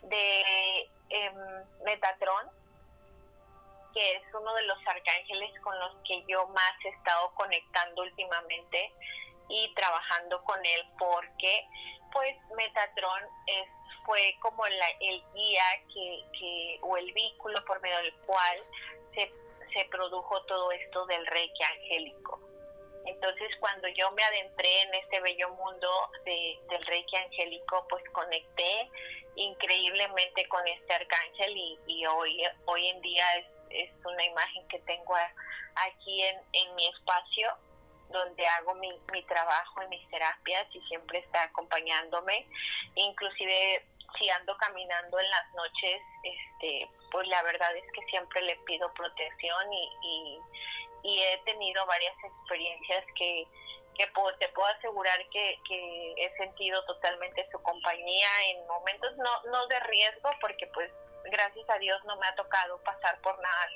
De 0.02 0.88
em, 1.10 1.34
Metatron, 1.84 2.48
que 3.92 4.16
es 4.16 4.22
uno 4.34 4.54
de 4.54 4.62
los 4.62 4.78
arcángeles 4.86 5.58
con 5.60 5.78
los 5.78 5.96
que 6.06 6.24
yo 6.26 6.46
más 6.48 6.72
he 6.84 6.88
estado 6.88 7.32
conectando 7.34 8.02
últimamente 8.02 8.92
y 9.48 9.72
trabajando 9.74 10.42
con 10.44 10.64
él 10.64 10.86
porque 10.98 11.66
pues 12.12 12.36
Metatron 12.56 13.22
es, 13.46 13.68
fue 14.04 14.36
como 14.40 14.66
el 14.66 15.24
guía 15.34 15.64
que, 15.92 16.24
que, 16.38 16.78
o 16.82 16.96
el 16.96 17.12
vínculo 17.12 17.64
por 17.64 17.80
medio 17.80 17.98
del 17.98 18.14
cual 18.26 18.64
se, 19.14 19.32
se 19.72 19.84
produjo 19.86 20.42
todo 20.46 20.72
esto 20.72 21.06
del 21.06 21.26
reiki 21.26 21.62
angélico. 21.62 22.50
Entonces, 23.06 23.48
cuando 23.60 23.88
yo 23.88 24.10
me 24.12 24.22
adentré 24.22 24.82
en 24.82 24.94
este 24.94 25.20
bello 25.20 25.50
mundo 25.50 25.88
de, 26.24 26.58
del 26.68 26.82
Reiki 26.82 27.16
angélico, 27.16 27.86
pues 27.88 28.04
conecté 28.12 28.90
increíblemente 29.36 30.46
con 30.48 30.66
este 30.68 30.94
arcángel 30.94 31.56
y, 31.86 32.06
hoy, 32.06 32.42
hoy 32.66 32.86
en 32.86 33.00
día 33.00 33.36
es, 33.36 33.46
es 33.70 33.90
una 34.04 34.24
imagen 34.24 34.66
que 34.68 34.78
tengo 34.80 35.14
aquí 35.74 36.22
en, 36.22 36.36
en 36.52 36.74
mi 36.74 36.86
espacio 36.86 37.56
donde 38.08 38.46
hago 38.46 38.74
mi, 38.74 38.90
mi 39.12 39.22
trabajo 39.24 39.82
y 39.82 39.88
mis 39.88 40.08
terapias 40.10 40.66
y 40.74 40.80
siempre 40.82 41.20
está 41.20 41.44
acompañándome. 41.44 42.46
Inclusive 42.96 43.86
si 44.18 44.28
ando 44.30 44.56
caminando 44.56 45.20
en 45.20 45.30
las 45.30 45.54
noches, 45.54 46.02
este, 46.24 46.88
pues 47.12 47.28
la 47.28 47.42
verdad 47.42 47.74
es 47.76 47.84
que 47.92 48.04
siempre 48.06 48.42
le 48.42 48.56
pido 48.66 48.92
protección 48.94 49.72
y, 49.72 50.40
y 51.02 51.22
he 51.22 51.38
tenido 51.44 51.86
varias 51.86 52.14
experiencias 52.24 53.04
que, 53.16 53.46
que 53.96 54.06
te 54.38 54.48
puedo 54.48 54.68
asegurar 54.68 55.18
que, 55.30 55.58
que 55.68 56.14
he 56.16 56.36
sentido 56.36 56.84
totalmente 56.86 57.46
su 57.50 57.62
compañía 57.62 58.28
en 58.46 58.66
momentos 58.66 59.16
no, 59.16 59.50
no 59.50 59.66
de 59.66 59.80
riesgo, 59.80 60.30
porque 60.40 60.66
pues 60.68 60.90
gracias 61.24 61.68
a 61.70 61.78
Dios 61.78 62.02
no 62.04 62.16
me 62.16 62.26
ha 62.26 62.34
tocado 62.34 62.78
pasar 62.82 63.20
por 63.20 63.38
nada 63.40 63.68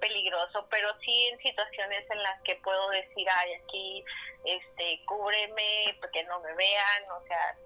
peligroso, 0.00 0.66
pero 0.70 0.88
sí 1.00 1.26
en 1.26 1.38
situaciones 1.38 2.10
en 2.10 2.22
las 2.22 2.40
que 2.42 2.56
puedo 2.56 2.88
decir, 2.90 3.26
ay, 3.30 3.54
aquí, 3.54 4.04
este, 4.44 5.04
cúbreme, 5.04 5.98
que 6.12 6.22
no 6.24 6.40
me 6.40 6.54
vean, 6.54 7.02
o 7.14 7.26
sea, 7.26 7.56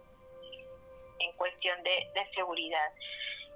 en 1.20 1.32
cuestión 1.36 1.80
de, 1.84 2.10
de 2.12 2.34
seguridad. 2.34 2.92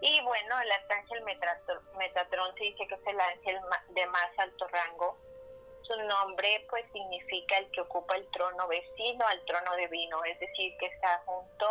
Y 0.00 0.20
bueno, 0.22 0.60
el 0.60 0.70
arcángel 0.70 1.22
Metatron 1.22 2.54
se 2.54 2.64
dice 2.64 2.86
que 2.86 2.94
es 2.94 3.06
el 3.06 3.20
ángel 3.20 3.58
de 3.88 4.06
más 4.06 4.38
alto 4.38 4.68
rango 4.68 5.18
su 5.88 5.96
nombre 6.02 6.62
pues 6.68 6.84
significa 6.92 7.56
el 7.58 7.70
que 7.70 7.80
ocupa 7.80 8.14
el 8.16 8.26
trono 8.30 8.68
vecino 8.68 9.26
al 9.26 9.42
trono 9.46 9.74
divino, 9.76 10.22
es 10.24 10.38
decir, 10.38 10.76
que 10.78 10.86
está 10.86 11.22
junto 11.24 11.66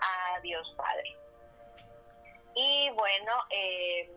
a 0.00 0.40
Dios 0.40 0.74
Padre. 0.76 1.16
Y 2.56 2.90
bueno, 2.90 3.32
eh, 3.50 4.10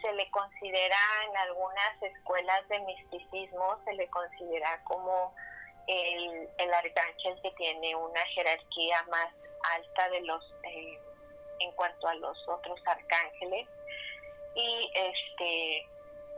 se 0.00 0.12
le 0.14 0.30
considera 0.30 0.96
en 1.28 1.36
algunas 1.36 2.02
escuelas 2.02 2.66
de 2.68 2.80
misticismo, 2.80 3.78
se 3.84 3.92
le 3.92 4.08
considera 4.08 4.82
como 4.84 5.34
el, 5.86 6.48
el 6.58 6.74
arcángel 6.74 7.38
que 7.42 7.50
tiene 7.52 7.94
una 7.94 8.24
jerarquía 8.34 9.02
más 9.10 9.28
alta 9.74 10.08
de 10.08 10.22
los 10.22 10.42
eh, 10.64 10.98
en 11.60 11.72
cuanto 11.72 12.08
a 12.08 12.14
los 12.14 12.48
otros 12.48 12.80
arcángeles 12.86 13.68
y 14.54 14.90
este 14.94 15.86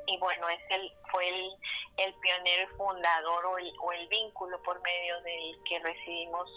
y 0.06 0.18
bueno 0.18 0.48
es 0.48 0.60
el 0.70 0.92
fue 1.10 1.28
el, 1.28 1.56
el 1.98 2.14
pionero 2.14 2.62
y 2.62 2.76
fundador 2.76 3.46
o 3.46 3.58
el, 3.58 3.72
o 3.80 3.92
el 3.92 4.08
vínculo 4.08 4.60
por 4.62 4.80
medio 4.80 5.20
del 5.20 5.62
que 5.68 5.78
recibimos 5.78 6.50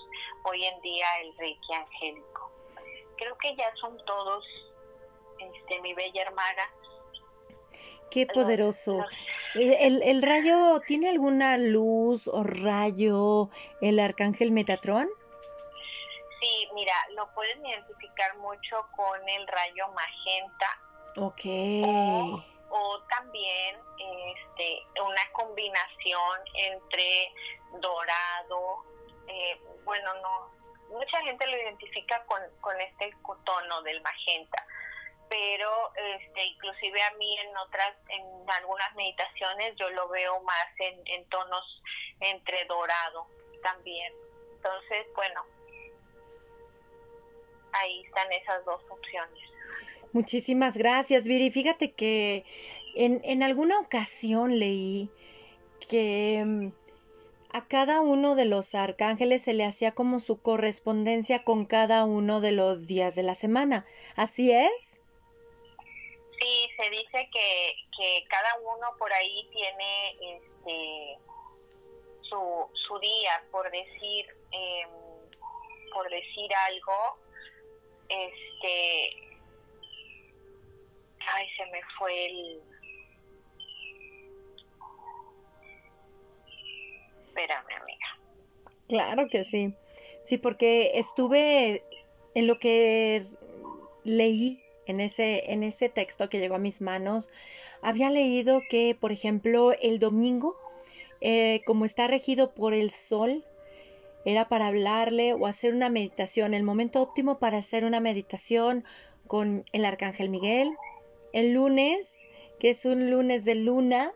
hoy 0.43 0.65
en 0.65 0.81
día 0.81 1.05
el 1.21 1.37
Reiki 1.37 1.73
angélico. 1.73 2.51
Creo 3.17 3.37
que 3.37 3.55
ya 3.55 3.73
son 3.75 3.97
todos, 4.05 4.45
este, 5.39 5.81
mi 5.81 5.93
bella 5.93 6.21
hermana. 6.21 6.63
Qué 8.11 8.27
poderoso. 8.27 9.05
¿El, 9.55 10.03
¿El 10.03 10.21
rayo 10.21 10.81
tiene 10.85 11.09
alguna 11.09 11.57
luz 11.57 12.27
o 12.27 12.43
rayo 12.43 13.49
el 13.81 13.99
arcángel 13.99 14.51
Metatron? 14.51 15.07
Sí, 16.41 16.67
mira, 16.73 16.93
lo 17.15 17.33
pueden 17.33 17.65
identificar 17.65 18.35
mucho 18.37 18.85
con 18.95 19.29
el 19.29 19.47
rayo 19.47 19.85
magenta. 19.93 20.79
Ok 21.17 22.43
o 22.75 22.99
también 23.09 23.77
este, 23.97 24.83
una 25.01 25.21
combinación 25.31 26.39
entre 26.55 27.31
dorado, 27.79 28.83
eh, 29.27 29.59
bueno, 29.83 30.13
no, 30.15 30.49
mucha 30.89 31.21
gente 31.21 31.47
lo 31.47 31.57
identifica 31.57 32.23
con, 32.25 32.41
con 32.61 32.79
este 32.81 33.11
tono 33.43 33.81
del 33.83 34.01
magenta, 34.01 34.65
pero 35.29 35.91
este, 35.95 36.45
inclusive 36.45 37.01
a 37.01 37.11
mí 37.15 37.37
en 37.39 37.57
otras, 37.57 37.95
en 38.09 38.49
algunas 38.49 38.95
meditaciones 38.95 39.75
yo 39.77 39.89
lo 39.89 40.07
veo 40.09 40.41
más 40.43 40.67
en, 40.79 41.01
en 41.05 41.27
tonos 41.29 41.81
entre 42.19 42.65
dorado 42.65 43.27
también. 43.63 44.13
Entonces, 44.55 45.07
bueno, 45.15 45.43
ahí 47.73 48.03
están 48.05 48.31
esas 48.31 48.63
dos 48.65 48.81
opciones. 48.89 49.49
Muchísimas 50.13 50.77
gracias, 50.77 51.25
Viri. 51.25 51.51
Fíjate 51.51 51.91
que 51.91 52.45
en, 52.95 53.21
en 53.23 53.43
alguna 53.43 53.79
ocasión 53.79 54.59
leí 54.59 55.09
que 55.89 56.43
mm, 56.45 56.84
a 57.55 57.69
cada 57.69 58.01
uno 58.01 58.35
de 58.35 58.43
los 58.43 58.75
arcángeles 58.75 59.43
se 59.43 59.53
le 59.53 59.63
hacía 59.63 59.93
como 59.93 60.19
su 60.19 60.41
correspondencia 60.41 61.45
con 61.45 61.65
cada 61.65 62.03
uno 62.03 62.41
de 62.41 62.51
los 62.51 62.85
días 62.85 63.15
de 63.15 63.23
la 63.23 63.33
semana. 63.33 63.85
¿Así 64.17 64.51
es? 64.51 65.01
Sí, 66.37 66.69
se 66.75 66.89
dice 66.89 67.29
que, 67.31 67.75
que 67.97 68.25
cada 68.27 68.57
uno 68.59 68.87
por 68.99 69.13
ahí 69.13 69.47
tiene 69.53 70.35
este 70.35 71.17
su, 72.23 72.69
su 72.73 72.99
día, 72.99 73.41
por 73.51 73.71
decir, 73.71 74.25
eh, 74.51 74.87
por 75.93 76.09
decir 76.09 76.53
algo, 76.53 77.19
este, 78.09 79.39
ay, 81.25 81.47
se 81.55 81.65
me 81.67 81.81
fue 81.97 82.25
el, 82.25 82.61
amiga. 87.41 88.07
Claro 88.87 89.27
que 89.29 89.43
sí. 89.43 89.73
Sí, 90.23 90.37
porque 90.37 90.91
estuve 90.95 91.83
en 92.33 92.47
lo 92.47 92.55
que 92.55 93.25
leí 94.03 94.61
en 94.85 94.99
ese, 94.99 95.51
en 95.51 95.63
ese 95.63 95.89
texto 95.89 96.29
que 96.29 96.39
llegó 96.39 96.55
a 96.55 96.59
mis 96.59 96.81
manos, 96.81 97.29
había 97.81 98.09
leído 98.09 98.61
que, 98.69 98.95
por 98.99 99.11
ejemplo, 99.11 99.73
el 99.73 99.99
domingo, 99.99 100.55
eh, 101.21 101.61
como 101.65 101.85
está 101.85 102.07
regido 102.07 102.53
por 102.53 102.73
el 102.73 102.91
sol, 102.91 103.43
era 104.25 104.47
para 104.47 104.67
hablarle 104.67 105.33
o 105.33 105.45
hacer 105.45 105.73
una 105.73 105.89
meditación, 105.89 106.53
el 106.53 106.63
momento 106.63 107.01
óptimo 107.01 107.37
para 107.37 107.57
hacer 107.57 107.85
una 107.85 107.99
meditación 107.99 108.83
con 109.27 109.65
el 109.71 109.85
arcángel 109.85 110.29
Miguel. 110.29 110.75
El 111.31 111.53
lunes, 111.53 112.25
que 112.59 112.71
es 112.71 112.85
un 112.85 113.11
lunes 113.11 113.45
de 113.45 113.55
luna, 113.55 114.13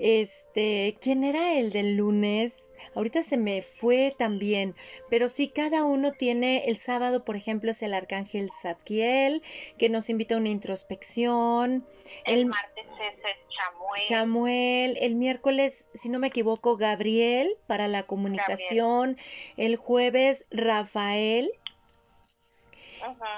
este, 0.00 0.96
¿quién 1.00 1.24
era 1.24 1.54
el 1.54 1.70
del 1.70 1.96
lunes? 1.96 2.56
Ahorita 2.94 3.22
se 3.22 3.36
me 3.36 3.62
fue 3.62 4.14
también, 4.18 4.74
pero 5.08 5.28
sí 5.28 5.48
cada 5.48 5.84
uno 5.84 6.12
tiene 6.12 6.64
el 6.66 6.76
sábado, 6.76 7.24
por 7.24 7.36
ejemplo, 7.36 7.70
es 7.70 7.82
el 7.82 7.94
arcángel 7.94 8.50
Zadkiel, 8.50 9.42
que 9.78 9.88
nos 9.88 10.10
invita 10.10 10.34
a 10.34 10.38
una 10.38 10.48
introspección. 10.48 11.86
El, 12.24 12.46
martes 12.46 12.86
es 12.86 13.22
Chamuel. 13.48 14.02
Chamuel, 14.02 14.96
el 15.00 15.14
miércoles, 15.14 15.88
si 15.94 16.08
no 16.08 16.18
me 16.18 16.28
equivoco, 16.28 16.76
Gabriel 16.76 17.54
para 17.68 17.86
la 17.86 18.02
comunicación, 18.02 19.16
el 19.56 19.76
jueves 19.76 20.46
Rafael. 20.50 21.52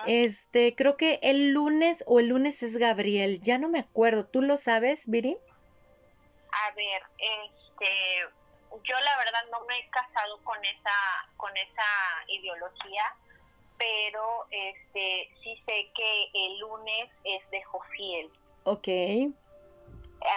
Este, 0.06 0.74
creo 0.74 0.96
que 0.96 1.20
el 1.22 1.52
lunes 1.52 2.02
o 2.06 2.20
el 2.20 2.28
lunes 2.28 2.62
es 2.62 2.78
Gabriel, 2.78 3.40
ya 3.40 3.58
no 3.58 3.68
me 3.68 3.78
acuerdo, 3.78 4.26
¿tú 4.26 4.42
lo 4.42 4.56
sabes, 4.56 5.08
Viri? 5.08 5.36
A 6.52 6.70
ver, 6.72 7.02
este, 7.18 8.20
yo 8.84 9.00
la 9.00 9.16
verdad 9.18 9.44
no 9.50 9.64
me 9.66 9.78
he 9.78 9.90
casado 9.90 10.38
con 10.44 10.62
esa 10.64 10.92
con 11.36 11.56
esa 11.56 11.84
ideología 12.28 13.14
pero 13.82 14.46
este 14.50 15.28
sí 15.42 15.60
sé 15.66 15.90
que 15.94 16.30
el 16.34 16.58
lunes 16.58 17.10
es 17.24 17.50
de 17.50 17.62
Jofiel. 17.64 18.30
Ok. 18.64 18.86
el 18.86 19.32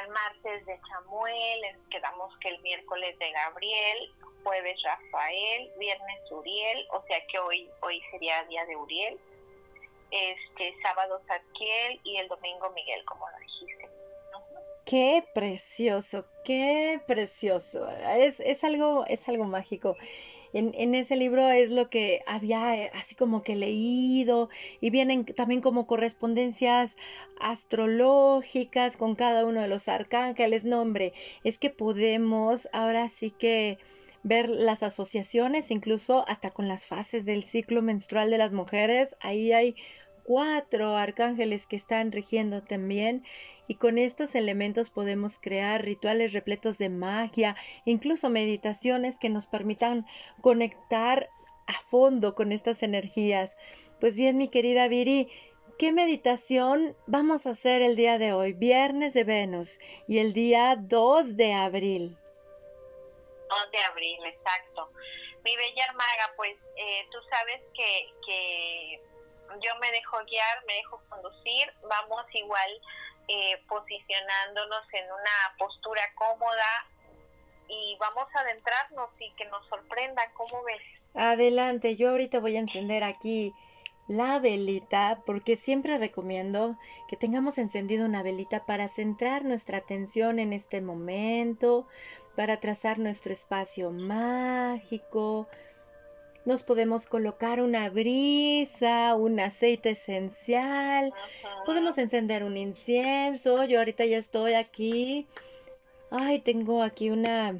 martes 0.09 0.65
de 0.65 0.79
Chamuel 0.87 1.61
quedamos 1.91 2.35
que 2.39 2.49
el 2.49 2.59
miércoles 2.63 3.17
de 3.19 3.31
Gabriel 3.31 4.11
jueves 4.43 4.81
Rafael 4.81 5.71
viernes 5.77 6.31
Uriel 6.31 6.87
o 6.91 7.03
sea 7.03 7.23
que 7.27 7.37
hoy 7.37 7.69
hoy 7.81 8.01
sería 8.11 8.43
día 8.45 8.65
de 8.65 8.75
Uriel. 8.75 9.19
Este 10.09 10.75
sábado 10.81 11.21
Zadkiel 11.27 11.99
y 12.03 12.17
el 12.17 12.27
domingo 12.27 12.69
Miguel 12.71 13.03
como 13.05 13.29
lo 13.29 13.37
dijiste 13.37 13.89
Qué 14.85 15.23
precioso, 15.33 16.25
qué 16.43 17.01
precioso. 17.07 17.87
Es, 18.17 18.39
es, 18.39 18.63
algo, 18.63 19.05
es 19.07 19.27
algo 19.27 19.45
mágico. 19.45 19.97
En, 20.53 20.73
en, 20.75 20.95
ese 20.95 21.15
libro 21.15 21.49
es 21.49 21.71
lo 21.71 21.89
que 21.89 22.21
había 22.27 22.75
eh, 22.77 22.91
así 22.93 23.15
como 23.15 23.41
que 23.41 23.55
leído 23.55 24.49
y 24.81 24.91
vienen 24.91 25.25
también 25.25 25.61
como 25.61 25.87
correspondencias 25.87 26.95
astrológicas 27.39 28.95
con 28.95 29.15
cada 29.15 29.45
uno 29.45 29.61
de 29.61 29.67
los 29.67 29.87
arcángeles. 29.87 30.63
No, 30.65 30.81
hombre, 30.81 31.13
es 31.43 31.57
que 31.57 31.71
podemos 31.71 32.69
ahora 32.71 33.09
sí 33.09 33.31
que 33.31 33.79
ver 34.23 34.49
las 34.49 34.83
asociaciones, 34.83 35.71
incluso 35.71 36.25
hasta 36.27 36.51
con 36.51 36.67
las 36.67 36.85
fases 36.85 37.25
del 37.25 37.43
ciclo 37.43 37.81
menstrual 37.81 38.29
de 38.29 38.37
las 38.37 38.51
mujeres. 38.53 39.15
Ahí 39.19 39.51
hay 39.51 39.75
cuatro 40.25 40.95
arcángeles 40.95 41.67
que 41.67 41.75
están 41.75 42.11
rigiendo 42.11 42.63
también 42.63 43.23
y 43.67 43.75
con 43.75 43.97
estos 43.97 44.35
elementos 44.35 44.89
podemos 44.89 45.37
crear 45.39 45.83
rituales 45.83 46.33
repletos 46.33 46.77
de 46.77 46.89
magia, 46.89 47.55
incluso 47.85 48.29
meditaciones 48.29 49.19
que 49.19 49.29
nos 49.29 49.45
permitan 49.45 50.05
conectar 50.41 51.29
a 51.67 51.73
fondo 51.73 52.35
con 52.35 52.51
estas 52.51 52.83
energías. 52.83 53.57
Pues 53.99 54.17
bien, 54.17 54.37
mi 54.37 54.49
querida 54.49 54.87
Viri, 54.87 55.31
¿qué 55.79 55.91
meditación 55.91 56.95
vamos 57.07 57.45
a 57.45 57.51
hacer 57.51 57.81
el 57.81 57.95
día 57.95 58.17
de 58.17 58.33
hoy? 58.33 58.53
Viernes 58.53 59.13
de 59.13 59.23
Venus 59.23 59.79
y 60.07 60.19
el 60.19 60.33
día 60.33 60.75
2 60.79 61.37
de 61.37 61.53
abril. 61.53 62.17
2 63.49 63.71
de 63.71 63.77
abril, 63.79 64.19
exacto. 64.25 64.89
Mi 65.43 65.55
bella 65.55 65.85
hermaga, 65.85 66.33
pues 66.35 66.55
eh, 66.75 67.07
tú 67.11 67.17
sabes 67.29 67.61
que, 67.73 68.13
que 68.25 69.01
yo 69.61 69.75
me 69.79 69.91
dejo 69.91 70.17
guiar, 70.25 70.65
me 70.65 70.73
dejo 70.75 71.01
conducir, 71.09 71.73
vamos 71.89 72.25
igual 72.33 72.69
eh, 73.27 73.61
posicionándonos 73.67 74.83
en 74.93 75.05
una 75.05 75.55
postura 75.57 76.01
cómoda 76.15 76.85
y 77.67 77.97
vamos 77.99 78.27
a 78.35 78.41
adentrarnos 78.41 79.09
y 79.19 79.31
que 79.33 79.45
nos 79.45 79.65
sorprendan, 79.67 80.29
¿cómo 80.33 80.63
ves? 80.63 80.81
Adelante, 81.15 81.95
yo 81.95 82.09
ahorita 82.09 82.39
voy 82.39 82.57
a 82.57 82.59
encender 82.59 83.03
aquí 83.03 83.53
la 84.07 84.39
velita 84.39 85.21
porque 85.25 85.55
siempre 85.55 85.97
recomiendo 85.97 86.77
que 87.07 87.17
tengamos 87.17 87.57
encendido 87.57 88.05
una 88.05 88.21
velita 88.21 88.65
para 88.65 88.87
centrar 88.87 89.43
nuestra 89.43 89.79
atención 89.79 90.37
en 90.39 90.53
este 90.53 90.81
momento, 90.81 91.87
para 92.35 92.59
trazar 92.59 92.99
nuestro 92.99 93.33
espacio 93.33 93.91
mágico, 93.91 95.47
nos 96.45 96.63
podemos 96.63 97.07
colocar 97.07 97.61
una 97.61 97.89
brisa, 97.89 99.15
un 99.15 99.39
aceite 99.39 99.91
esencial, 99.91 101.13
podemos 101.65 101.97
encender 101.97 102.43
un 102.43 102.57
incienso. 102.57 103.65
Yo 103.65 103.79
ahorita 103.79 104.05
ya 104.05 104.17
estoy 104.17 104.53
aquí. 104.53 105.27
Ay, 106.11 106.39
tengo 106.39 106.83
aquí 106.83 107.09
una 107.09 107.55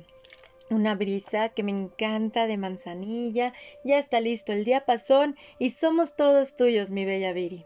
una 0.70 0.96
brisa 0.96 1.50
que 1.50 1.64
me 1.64 1.72
encanta 1.72 2.48
de 2.48 2.58
manzanilla. 2.58 3.54
Ya 3.84 3.98
está 3.98 4.20
listo 4.20 4.52
el 4.52 4.66
diapasón 4.66 5.38
y 5.60 5.72
somos 5.72 6.16
todos 6.16 6.56
tuyos, 6.56 6.90
mi 6.90 7.06
bella 7.06 7.34
Viri. 7.34 7.66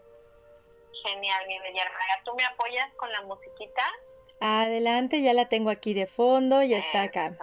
Genial, 1.02 1.46
mi 1.46 1.58
bella 1.60 1.82
hermana. 1.82 2.12
¿Tú 2.24 2.34
me 2.34 2.44
apoyas 2.44 2.92
con 2.96 3.10
la 3.10 3.22
musiquita? 3.22 3.82
Adelante, 4.40 5.22
ya 5.22 5.34
la 5.34 5.48
tengo 5.48 5.70
aquí 5.70 5.94
de 5.94 6.06
fondo, 6.06 6.62
ya 6.62 6.78
está 6.78 7.02
acá. 7.02 7.36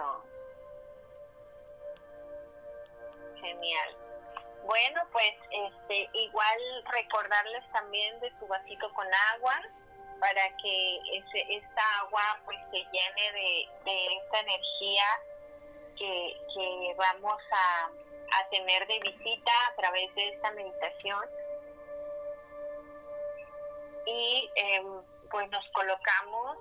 Genial. 3.58 3.96
Bueno, 4.64 5.02
pues 5.12 5.34
este, 5.50 6.08
igual 6.12 6.58
recordarles 6.92 7.64
también 7.72 8.20
de 8.20 8.30
su 8.38 8.46
vasito 8.46 8.92
con 8.92 9.06
agua 9.34 9.62
para 10.20 10.56
que 10.56 10.98
ese, 11.12 11.56
esta 11.56 11.82
agua 12.00 12.40
pues 12.44 12.58
se 12.70 12.76
llene 12.76 13.32
de, 13.32 14.16
esta 14.16 14.40
energía 14.40 15.04
que, 15.96 16.94
vamos 16.96 17.40
a, 17.52 17.86
a 17.86 18.48
tener 18.50 18.86
de 18.86 19.00
visita 19.00 19.52
a 19.68 19.74
través 19.76 20.14
de 20.14 20.28
esta 20.28 20.50
meditación. 20.52 21.24
Y 24.06 24.50
em, 24.54 25.02
pues 25.30 25.48
nos 25.50 25.66
colocamos 25.70 26.58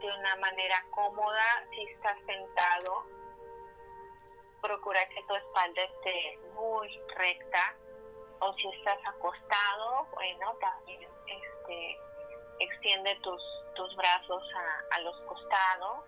de 0.00 0.06
una 0.06 0.36
manera 0.36 0.84
cómoda 0.90 1.64
si 1.70 1.82
estás 1.82 2.16
sentado 2.26 3.17
procura 4.60 5.08
que 5.08 5.22
tu 5.24 5.34
espalda 5.34 5.82
esté 5.82 6.38
muy 6.54 7.00
recta 7.16 7.76
o 8.40 8.52
si 8.54 8.68
estás 8.68 8.98
acostado, 9.06 10.06
bueno, 10.12 10.54
también 10.60 11.08
este, 11.26 12.00
extiende 12.60 13.16
tus, 13.22 13.42
tus 13.74 13.94
brazos 13.96 14.42
a, 14.90 15.00
los 15.00 15.16
costados. 15.22 16.04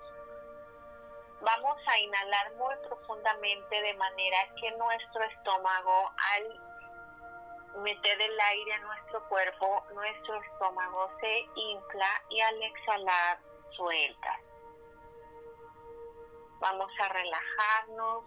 Vamos 1.40 1.78
a 1.86 1.98
inhalar 1.98 2.54
muy 2.54 2.74
profundamente 2.88 3.80
de 3.80 3.94
manera 3.94 4.38
que 4.60 4.70
nuestro 4.72 5.24
estómago 5.24 6.12
al 6.34 7.82
meter 7.82 8.20
el 8.20 8.40
aire 8.40 8.72
a 8.74 8.78
nuestro 8.80 9.28
cuerpo, 9.28 9.84
nuestro 9.94 10.42
estómago 10.42 11.10
se 11.20 11.46
infla 11.54 12.22
y 12.28 12.40
al 12.40 12.62
exhalar 12.62 13.38
suelta. 13.70 14.40
Vamos 16.60 16.92
a 17.00 17.08
relajarnos. 17.08 18.24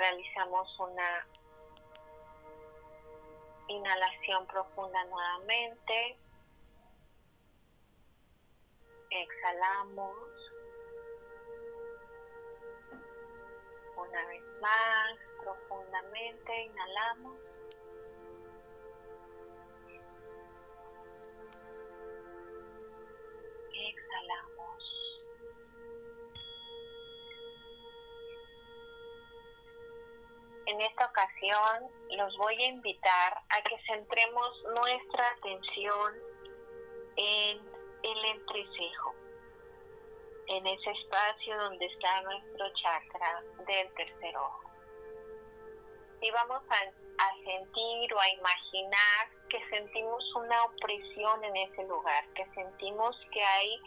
Realizamos 0.00 0.66
una 0.78 1.26
Inhalación 3.68 4.46
profunda 4.46 5.04
nuevamente. 5.04 6.16
Exhalamos. 9.10 10.16
Una 13.94 14.26
vez 14.26 14.42
más, 14.62 15.18
profundamente 15.44 16.64
inhalamos. 16.64 17.36
Exhalamos. 23.74 24.99
En 30.80 30.86
esta 30.86 31.04
ocasión 31.04 31.90
los 32.16 32.34
voy 32.38 32.54
a 32.54 32.68
invitar 32.68 33.38
a 33.50 33.62
que 33.68 33.76
centremos 33.86 34.62
nuestra 34.64 35.28
atención 35.28 36.14
en 37.16 37.60
el 38.02 38.24
entrecejo, 38.24 39.14
en 40.46 40.66
ese 40.66 40.90
espacio 40.90 41.58
donde 41.58 41.84
está 41.84 42.22
nuestro 42.22 42.66
chakra 42.76 43.42
del 43.66 43.92
tercer 43.92 44.34
ojo. 44.38 44.70
Y 46.22 46.30
vamos 46.30 46.62
a, 46.70 47.34
sentir 47.44 48.14
o 48.14 48.18
a 48.18 48.28
imaginar 48.30 49.28
que 49.50 49.62
sentimos 49.68 50.34
una 50.34 50.64
opresión 50.64 51.44
en 51.44 51.56
ese 51.56 51.84
lugar, 51.88 52.26
que 52.32 52.46
sentimos 52.54 53.14
que 53.30 53.44
hay 53.44 53.82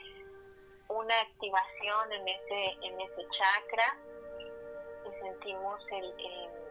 una 0.89 1.21
activación 1.21 2.12
en 2.12 2.27
ese, 2.27 2.63
en 2.84 3.01
ese 3.01 3.27
chakra, 3.32 3.97
y 5.08 5.21
sentimos 5.23 5.82
el 5.91 6.62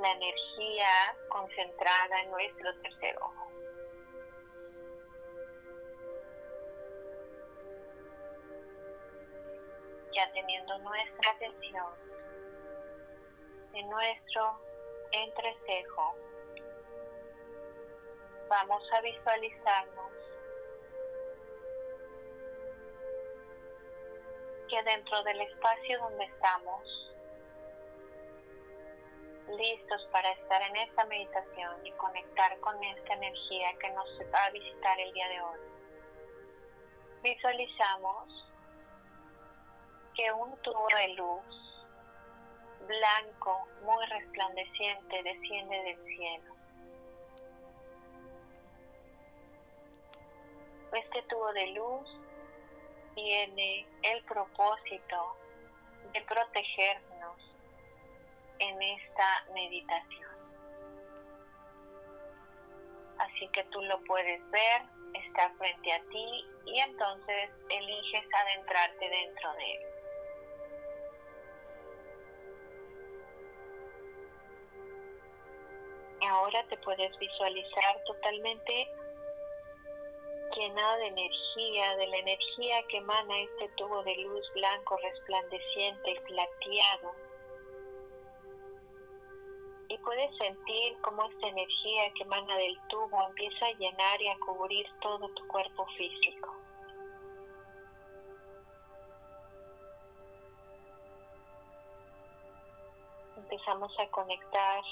la 0.00 0.12
energía 0.12 1.16
concentrada 1.28 2.22
en 2.22 2.30
nuestro 2.30 2.74
tercer 2.80 3.16
ojo. 3.18 3.46
Ya 10.14 10.32
teniendo 10.32 10.78
nuestra 10.78 11.30
atención 11.30 11.86
en 13.74 13.88
nuestro 13.88 14.60
entrecejo, 15.12 16.14
vamos 18.48 18.82
a 18.92 19.00
visualizarnos 19.02 20.12
que 24.68 24.82
dentro 24.82 25.22
del 25.24 25.40
espacio 25.42 25.98
donde 26.00 26.24
estamos 26.24 27.09
listos 29.56 30.06
para 30.12 30.30
estar 30.32 30.62
en 30.62 30.76
esta 30.76 31.04
meditación 31.06 31.86
y 31.86 31.90
conectar 31.92 32.58
con 32.60 32.82
esta 32.82 33.14
energía 33.14 33.72
que 33.80 33.90
nos 33.90 34.08
va 34.32 34.44
a 34.44 34.50
visitar 34.50 34.98
el 35.00 35.12
día 35.12 35.28
de 35.28 35.40
hoy. 35.42 35.60
Visualizamos 37.22 38.50
que 40.14 40.32
un 40.32 40.56
tubo 40.62 40.86
de 40.96 41.08
luz 41.14 41.70
blanco, 42.86 43.68
muy 43.82 44.04
resplandeciente, 44.06 45.22
desciende 45.22 45.82
del 45.82 46.04
cielo. 46.06 46.54
Este 50.92 51.22
tubo 51.28 51.52
de 51.52 51.66
luz 51.68 52.20
tiene 53.14 53.86
el 54.02 54.24
propósito 54.24 55.36
de 56.12 56.20
protegernos 56.22 57.49
en 58.60 58.82
esta 58.82 59.44
meditación. 59.52 60.30
Así 63.18 63.48
que 63.48 63.64
tú 63.64 63.82
lo 63.82 64.00
puedes 64.04 64.48
ver, 64.50 64.82
está 65.14 65.50
frente 65.58 65.92
a 65.92 66.00
ti 66.04 66.44
y 66.66 66.78
entonces 66.80 67.50
eliges 67.68 68.24
adentrarte 68.34 69.08
dentro 69.08 69.52
de 69.54 69.74
él. 69.74 69.86
Ahora 76.22 76.64
te 76.68 76.76
puedes 76.78 77.18
visualizar 77.18 78.04
totalmente 78.04 78.88
llena 80.54 80.96
de 80.98 81.06
energía, 81.06 81.96
de 81.96 82.06
la 82.06 82.16
energía 82.18 82.82
que 82.88 82.98
emana 82.98 83.40
este 83.40 83.68
tubo 83.76 84.02
de 84.02 84.14
luz 84.16 84.52
blanco 84.54 84.96
resplandeciente 84.98 86.10
y 86.10 86.20
plateado 86.20 87.29
puedes 90.04 90.36
sentir 90.36 91.00
cómo 91.02 91.24
esta 91.24 91.48
energía 91.48 92.12
que 92.14 92.22
emana 92.22 92.56
del 92.56 92.78
tubo 92.88 93.26
empieza 93.28 93.66
a 93.66 93.72
llenar 93.72 94.20
y 94.22 94.28
a 94.28 94.38
cubrir 94.38 94.86
todo 95.00 95.28
tu 95.30 95.46
cuerpo 95.46 95.86
físico. 95.96 96.54
Empezamos 103.36 103.92
a 103.98 104.06
conectar 104.10 104.82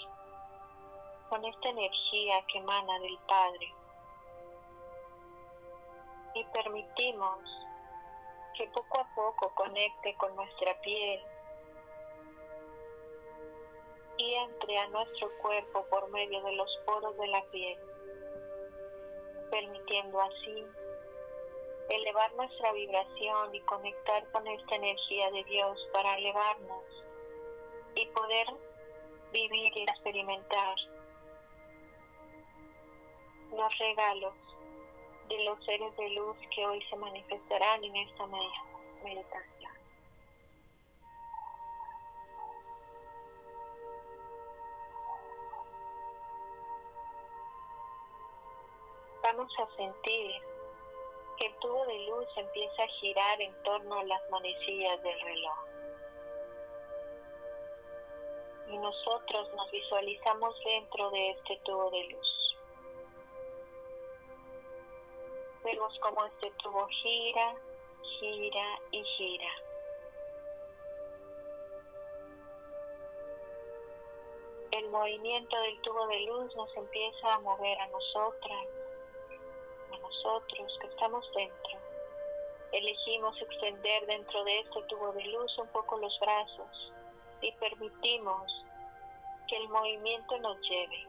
con 1.28 1.44
esta 1.44 1.68
energía 1.68 2.44
que 2.46 2.58
emana 2.58 2.98
del 3.00 3.18
Padre 3.28 3.74
y 6.34 6.44
permitimos 6.44 7.38
que 8.56 8.66
poco 8.68 9.00
a 9.00 9.14
poco 9.14 9.54
conecte 9.54 10.14
con 10.16 10.34
nuestra 10.34 10.74
piel, 10.80 11.20
y 14.18 14.34
entre 14.34 14.78
a 14.78 14.88
nuestro 14.88 15.30
cuerpo 15.38 15.86
por 15.88 16.08
medio 16.10 16.42
de 16.42 16.52
los 16.52 16.70
poros 16.84 17.16
de 17.16 17.26
la 17.28 17.42
piel, 17.46 17.78
permitiendo 19.50 20.20
así 20.20 20.66
elevar 21.88 22.34
nuestra 22.34 22.72
vibración 22.72 23.54
y 23.54 23.60
conectar 23.60 24.30
con 24.30 24.46
esta 24.46 24.74
energía 24.74 25.30
de 25.30 25.44
Dios 25.44 25.88
para 25.92 26.18
elevarnos 26.18 26.84
y 27.94 28.06
poder 28.06 28.46
vivir 29.32 29.76
y 29.76 29.82
experimentar 29.82 30.74
los 33.50 33.78
regalos 33.78 34.34
de 35.28 35.44
los 35.44 35.64
seres 35.64 35.96
de 35.96 36.10
luz 36.10 36.36
que 36.54 36.66
hoy 36.66 36.82
se 36.88 36.96
manifestarán 36.96 37.84
en 37.84 37.96
esta 37.96 38.26
meditación. 39.02 39.57
Vamos 49.22 49.52
a 49.58 49.76
sentir 49.76 50.32
que 51.36 51.46
el 51.46 51.54
tubo 51.56 51.86
de 51.86 51.98
luz 52.06 52.26
empieza 52.36 52.82
a 52.82 52.88
girar 53.00 53.40
en 53.40 53.62
torno 53.62 53.98
a 53.98 54.04
las 54.04 54.30
manecillas 54.30 55.02
del 55.02 55.20
reloj. 55.20 55.58
Y 58.70 58.78
nosotros 58.78 59.54
nos 59.54 59.70
visualizamos 59.70 60.54
dentro 60.64 61.10
de 61.10 61.30
este 61.30 61.56
tubo 61.64 61.90
de 61.90 62.04
luz. 62.04 62.56
Vemos 65.64 65.98
cómo 66.00 66.24
este 66.26 66.50
tubo 66.62 66.86
gira, 66.88 67.54
gira 68.20 68.80
y 68.90 69.04
gira. 69.04 69.52
El 74.70 74.90
movimiento 74.90 75.58
del 75.60 75.80
tubo 75.80 76.06
de 76.08 76.20
luz 76.20 76.54
nos 76.56 76.76
empieza 76.76 77.34
a 77.34 77.40
mover 77.40 77.78
a 77.80 77.88
nosotras, 77.88 78.66
nosotros 80.28 80.78
que 80.80 80.86
estamos 80.88 81.24
dentro, 81.34 81.78
elegimos 82.72 83.40
extender 83.40 84.06
dentro 84.06 84.44
de 84.44 84.60
este 84.60 84.82
tubo 84.82 85.10
de 85.12 85.24
luz 85.24 85.58
un 85.58 85.68
poco 85.68 85.96
los 85.96 86.14
brazos 86.20 86.92
y 87.40 87.50
permitimos 87.52 88.64
que 89.48 89.56
el 89.56 89.68
movimiento 89.70 90.38
nos 90.40 90.60
lleve, 90.68 91.06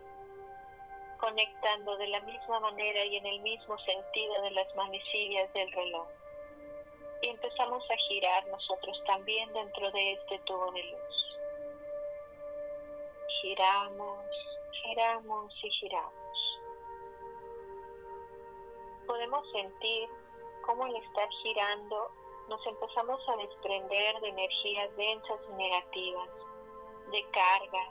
conectando 1.19 1.97
de 1.97 2.07
la 2.07 2.21
misma 2.21 2.61
manera 2.61 3.03
y 3.03 3.17
en 3.17 3.25
el 3.25 3.41
mismo 3.41 3.77
sentido 3.79 4.41
de 4.41 4.51
las 4.51 4.73
manecillas 4.75 5.51
del 5.51 5.69
reloj. 5.73 6.07
Y 7.21 7.27
empezamos 7.27 7.83
a 7.91 7.97
girar 8.07 8.47
nosotros 8.47 9.03
también 9.05 9.51
dentro 9.51 9.91
de 9.91 10.13
este 10.13 10.39
tubo 10.45 10.71
de 10.71 10.83
luz. 10.83 11.37
Giramos, 13.41 14.25
giramos 14.81 15.53
y 15.61 15.69
giramos 15.71 16.28
podemos 19.09 19.43
sentir 19.51 20.07
cómo 20.61 20.85
al 20.85 20.95
estar 20.95 21.27
girando 21.41 22.11
nos 22.47 22.63
empezamos 22.67 23.19
a 23.27 23.37
desprender 23.37 24.21
de 24.21 24.29
energías 24.29 24.95
densas 24.95 25.39
y 25.49 25.53
negativas, 25.53 26.29
de 27.11 27.25
cargas, 27.31 27.89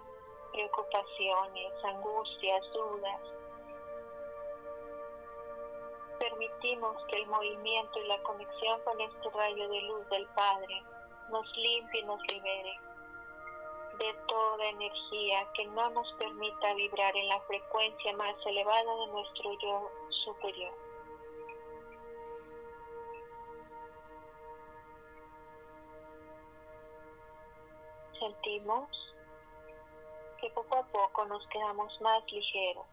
preocupaciones, 0.53 1.73
angustias, 1.85 2.65
dudas. 2.73 3.21
Permitimos 6.21 6.97
que 7.09 7.17
el 7.17 7.27
movimiento 7.27 7.99
y 7.99 8.07
la 8.07 8.23
conexión 8.23 8.81
con 8.83 9.01
este 9.01 9.31
rayo 9.31 9.69
de 9.69 9.81
luz 9.83 10.09
del 10.11 10.27
Padre 10.37 10.83
nos 11.31 11.57
limpie 11.57 12.01
y 12.01 12.05
nos 12.05 12.21
libere 12.33 12.79
de 13.99 14.15
toda 14.29 14.69
energía 14.69 15.49
que 15.55 15.67
no 15.67 15.91
nos 15.91 16.13
permita 16.13 16.75
vibrar 16.75 17.17
en 17.17 17.27
la 17.27 17.41
frecuencia 17.41 18.17
más 18.17 18.37
elevada 18.47 18.95
de 18.99 19.07
nuestro 19.09 19.53
yo 19.59 19.91
superior. 20.25 20.88
Sentimos 28.19 28.89
que 30.41 30.51
poco 30.51 30.77
a 30.77 30.87
poco 30.87 31.25
nos 31.27 31.47
quedamos 31.49 32.01
más 32.01 32.23
ligeros. 32.33 32.87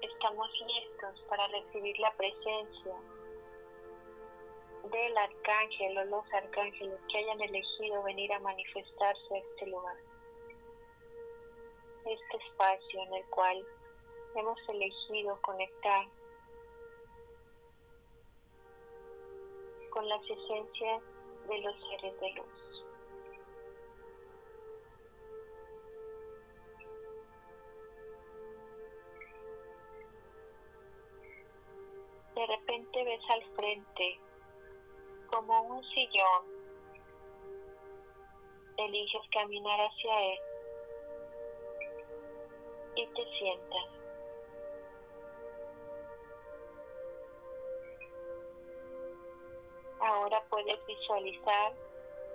Estamos 0.00 0.48
listos 0.66 1.20
para 1.28 1.46
recibir 1.48 1.98
la 1.98 2.12
presencia 2.12 2.94
del 4.84 5.18
arcángel 5.18 5.98
o 5.98 6.04
los 6.04 6.32
arcángeles 6.32 6.98
que 7.10 7.18
hayan 7.18 7.40
elegido 7.40 8.02
venir 8.02 8.32
a 8.32 8.38
manifestarse 8.40 9.34
a 9.34 9.38
este 9.38 9.66
lugar. 9.66 9.96
Este 12.06 12.36
espacio 12.36 13.02
en 13.02 13.14
el 13.14 13.24
cual 13.26 13.66
hemos 14.34 14.58
elegido 14.68 15.38
conectar 15.42 16.06
con 19.90 20.08
las 20.08 20.22
esencias 20.22 21.02
de 21.48 21.58
los 21.58 21.76
seres 21.88 22.20
de 22.20 22.32
luz. 22.32 22.62
De 32.34 32.46
repente 32.46 33.04
ves 33.04 33.20
al 33.30 33.44
frente 33.54 34.20
como 35.30 35.62
un 35.62 35.84
sillón. 35.84 36.62
Eliges 38.78 39.22
caminar 39.30 39.78
hacia 39.80 40.32
él 40.32 40.38
y 42.96 43.06
te 43.06 43.38
sientas. 43.38 44.01
Ahora 50.12 50.44
puedes 50.50 50.84
visualizar 50.84 51.72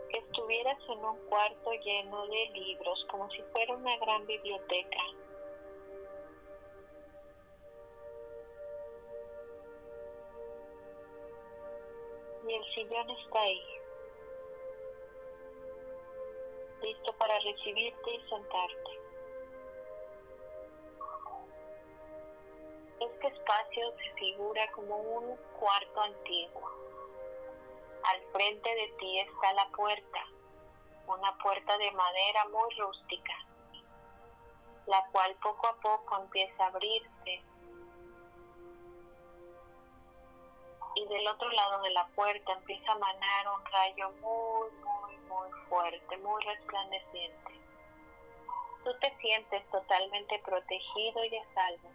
que 0.10 0.18
estuvieras 0.18 0.80
en 0.90 1.06
un 1.06 1.16
cuarto 1.30 1.72
lleno 1.74 2.26
de 2.26 2.50
libros, 2.54 3.06
como 3.12 3.30
si 3.30 3.44
fuera 3.54 3.76
una 3.76 3.96
gran 3.98 4.26
biblioteca. 4.26 4.98
Y 12.48 12.54
el 12.56 12.66
sillón 12.74 13.10
está 13.12 13.42
ahí, 13.42 13.64
listo 16.82 17.14
para 17.14 17.38
recibirte 17.42 18.12
y 18.12 18.28
sentarte. 18.28 19.00
Este 23.02 23.28
espacio 23.28 23.94
se 23.98 24.14
figura 24.16 24.72
como 24.72 24.98
un 24.98 25.38
cuarto 25.60 26.02
antiguo 26.02 26.88
al 28.08 28.22
frente 28.32 28.70
de 28.74 28.88
ti 29.00 29.20
está 29.20 29.54
la 29.54 29.68
puerta, 29.70 30.20
una 31.08 31.38
puerta 31.40 31.78
de 31.78 31.92
madera 31.92 32.46
muy 32.50 32.74
rústica, 32.76 33.34
la 34.86 35.06
cual 35.12 35.36
poco 35.42 35.68
a 35.68 35.76
poco 35.76 36.22
empieza 36.22 36.64
a 36.64 36.68
abrirse. 36.68 37.44
Y 40.96 41.06
del 41.08 41.28
otro 41.28 41.52
lado 41.52 41.82
de 41.84 41.90
la 41.92 42.08
puerta 42.08 42.54
empieza 42.54 42.92
a 42.92 42.98
manar 42.98 43.46
un 43.56 43.66
rayo 43.66 44.10
muy, 44.22 44.72
muy, 44.72 45.18
muy 45.28 45.52
fuerte, 45.70 46.18
muy 46.18 46.44
resplandeciente. 46.44 47.52
Tú 48.84 48.98
te 49.00 49.16
sientes 49.18 49.70
totalmente 49.70 50.40
protegido 50.40 51.26
y 51.26 51.36
a 51.36 51.54
salvo. 51.54 51.92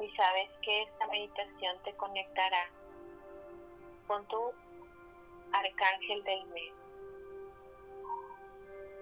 Y 0.00 0.10
sabes 0.16 0.50
que 0.62 0.82
esta 0.82 1.06
meditación 1.08 1.82
te 1.84 1.94
conectará 1.96 2.70
con 4.06 4.26
tu 4.26 4.52
arcángel 5.52 6.22
del 6.24 6.46
mes 6.46 6.72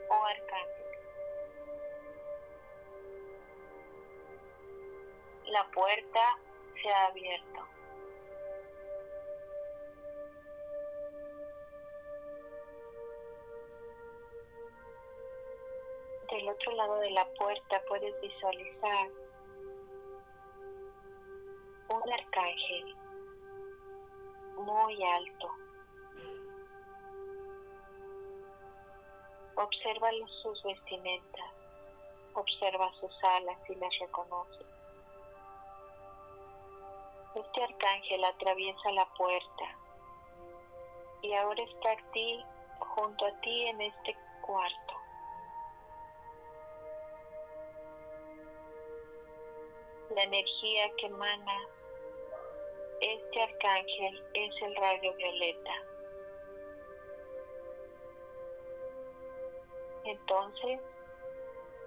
o 0.09 0.15
arcángel. 0.25 0.87
La 5.47 5.65
puerta 5.71 6.39
se 6.83 6.89
ha 6.91 7.07
abierto. 7.07 7.67
Del 16.31 16.49
otro 16.51 16.73
lado 16.73 16.97
de 16.97 17.11
la 17.11 17.27
puerta 17.33 17.83
puedes 17.89 18.21
visualizar 18.21 19.09
un 21.89 22.13
arcángel 22.13 22.95
muy 24.57 25.03
alto 25.03 25.68
Observa 29.61 30.09
sus 30.41 30.63
vestimentas, 30.63 31.51
observa 32.33 32.93
sus 33.01 33.25
alas 33.25 33.59
y 33.69 33.75
las 33.75 33.99
reconoce. 33.99 34.65
Este 37.35 37.65
arcángel 37.65 38.25
atraviesa 38.25 38.93
la 38.93 39.05
puerta 39.17 39.77
y 41.23 41.35
ahora 41.35 41.61
está 41.61 41.91
aquí, 41.91 42.45
junto 42.79 43.27
a 43.27 43.41
ti 43.41 43.67
en 43.67 43.81
este 43.81 44.17
cuarto. 44.43 44.95
La 50.11 50.23
energía 50.23 50.89
que 50.99 51.07
emana 51.07 51.67
este 53.01 53.43
arcángel 53.43 54.25
es 54.35 54.63
el 54.63 54.77
rayo 54.77 55.13
violeta. 55.15 55.98
Entonces, 60.09 60.81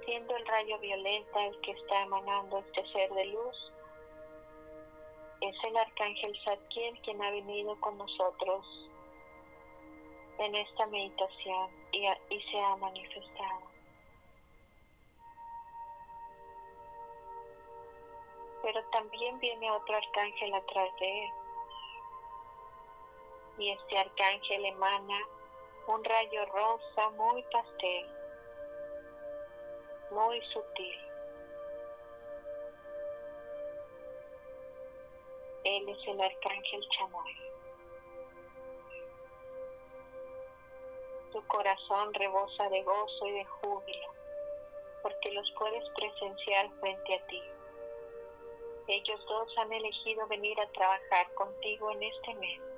siendo 0.06 0.36
el 0.36 0.46
rayo 0.46 0.78
violeta 0.78 1.44
el 1.48 1.60
que 1.62 1.72
está 1.72 2.04
emanando 2.04 2.60
este 2.60 2.86
ser 2.92 3.12
de 3.14 3.26
luz, 3.26 3.74
es 5.42 5.56
el 5.64 5.76
arcángel 5.76 6.40
Zadkiel 6.46 7.02
quien 7.02 7.20
ha 7.20 7.32
venido 7.32 7.76
con 7.80 7.98
nosotros 7.98 8.64
en 10.38 10.54
esta 10.54 10.86
meditación 10.86 11.72
y, 11.94 12.06
y 12.30 12.42
se 12.44 12.60
ha 12.60 12.76
manifestado. 12.76 13.62
Pero 18.62 18.84
también 18.92 19.40
viene 19.40 19.72
otro 19.72 19.98
arcángel 19.98 20.54
atrás 20.54 20.90
de 21.00 21.24
él. 21.24 21.32
Y 23.58 23.72
este 23.72 23.98
arcángel 23.98 24.66
emana 24.66 25.20
un 25.88 26.04
rayo 26.04 26.46
rosa 26.46 27.10
muy 27.12 27.44
pastel, 27.44 28.06
muy 30.12 30.42
sutil. 30.54 31.00
Él 35.64 35.90
es 35.90 36.08
el 36.08 36.22
arcángel 36.22 36.88
Chamoy. 36.90 37.36
Tu 41.32 41.48
corazón 41.48 42.14
rebosa 42.14 42.70
de 42.70 42.84
gozo 42.84 43.28
y 43.28 43.32
de 43.32 43.46
júbilo, 43.46 44.08
porque 45.02 45.32
los 45.32 45.50
puedes 45.58 45.90
presenciar 45.92 46.70
frente 46.80 47.16
a 47.16 47.28
ti. 47.28 47.42
Ellos 48.88 49.26
dos 49.28 49.58
han 49.58 49.72
elegido 49.72 50.28
venir 50.28 50.60
a 50.60 50.70
trabajar 50.72 51.34
contigo 51.36 51.92
en 51.92 52.04
este 52.04 52.34
mes 52.36 52.71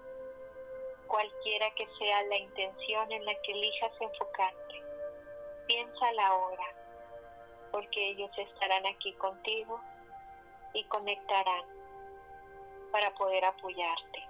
cualquiera 1.08 1.70
que 1.72 1.88
sea 1.98 2.24
la 2.24 2.38
intención 2.38 3.12
en 3.12 3.26
la 3.26 3.34
que 3.42 3.52
elijas 3.52 3.92
enfocarte. 4.00 4.82
Piénsala 5.68 6.28
ahora, 6.28 6.66
porque 7.72 8.10
ellos 8.10 8.32
estarán 8.38 8.86
aquí 8.86 9.14
contigo 9.14 9.80
y 10.74 10.84
conectarán 10.86 11.66
para 12.92 13.12
poder 13.16 13.46
apoyarte. 13.46 14.23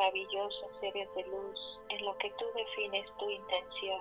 Maravillosos 0.00 0.70
seres 0.80 1.14
de 1.14 1.24
luz 1.24 1.78
en 1.90 2.06
lo 2.06 2.16
que 2.16 2.30
tú 2.30 2.46
defines 2.54 3.06
tu 3.18 3.28
intención. 3.28 4.00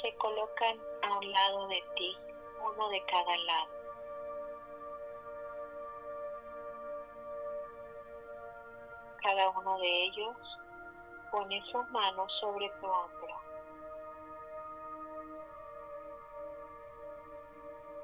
Se 0.00 0.14
colocan 0.16 0.80
a 1.02 1.18
un 1.18 1.30
lado 1.30 1.68
de 1.68 1.82
ti, 1.94 2.16
uno 2.64 2.88
de 2.88 3.04
cada 3.04 3.36
lado. 3.36 3.70
Cada 9.22 9.50
uno 9.50 9.78
de 9.78 10.04
ellos 10.04 10.36
pone 11.30 11.62
su 11.70 11.82
mano 11.84 12.26
sobre 12.40 12.70
tu 12.80 12.86
hombro. 12.86 13.34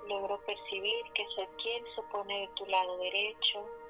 Logro 0.07 0.39
percibir 0.45 1.13
que 1.15 1.27
Zadkiel 1.35 1.95
se 1.95 2.03
pone 2.13 2.41
de 2.41 2.49
tu 2.57 2.67
lado 2.67 2.99
derecho 2.99 3.84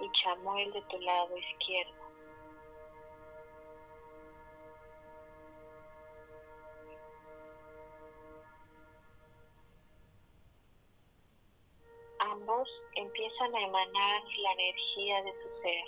y 0.00 0.10
Chamuel 0.12 0.72
de 0.72 0.82
tu 0.82 0.98
lado 1.00 1.36
izquierdo. 1.36 2.08
Ambos 12.20 12.68
empiezan 12.94 13.54
a 13.54 13.60
emanar 13.60 14.22
la 14.42 14.52
energía 14.52 15.22
de 15.22 15.32
su 15.32 15.62
ser 15.62 15.84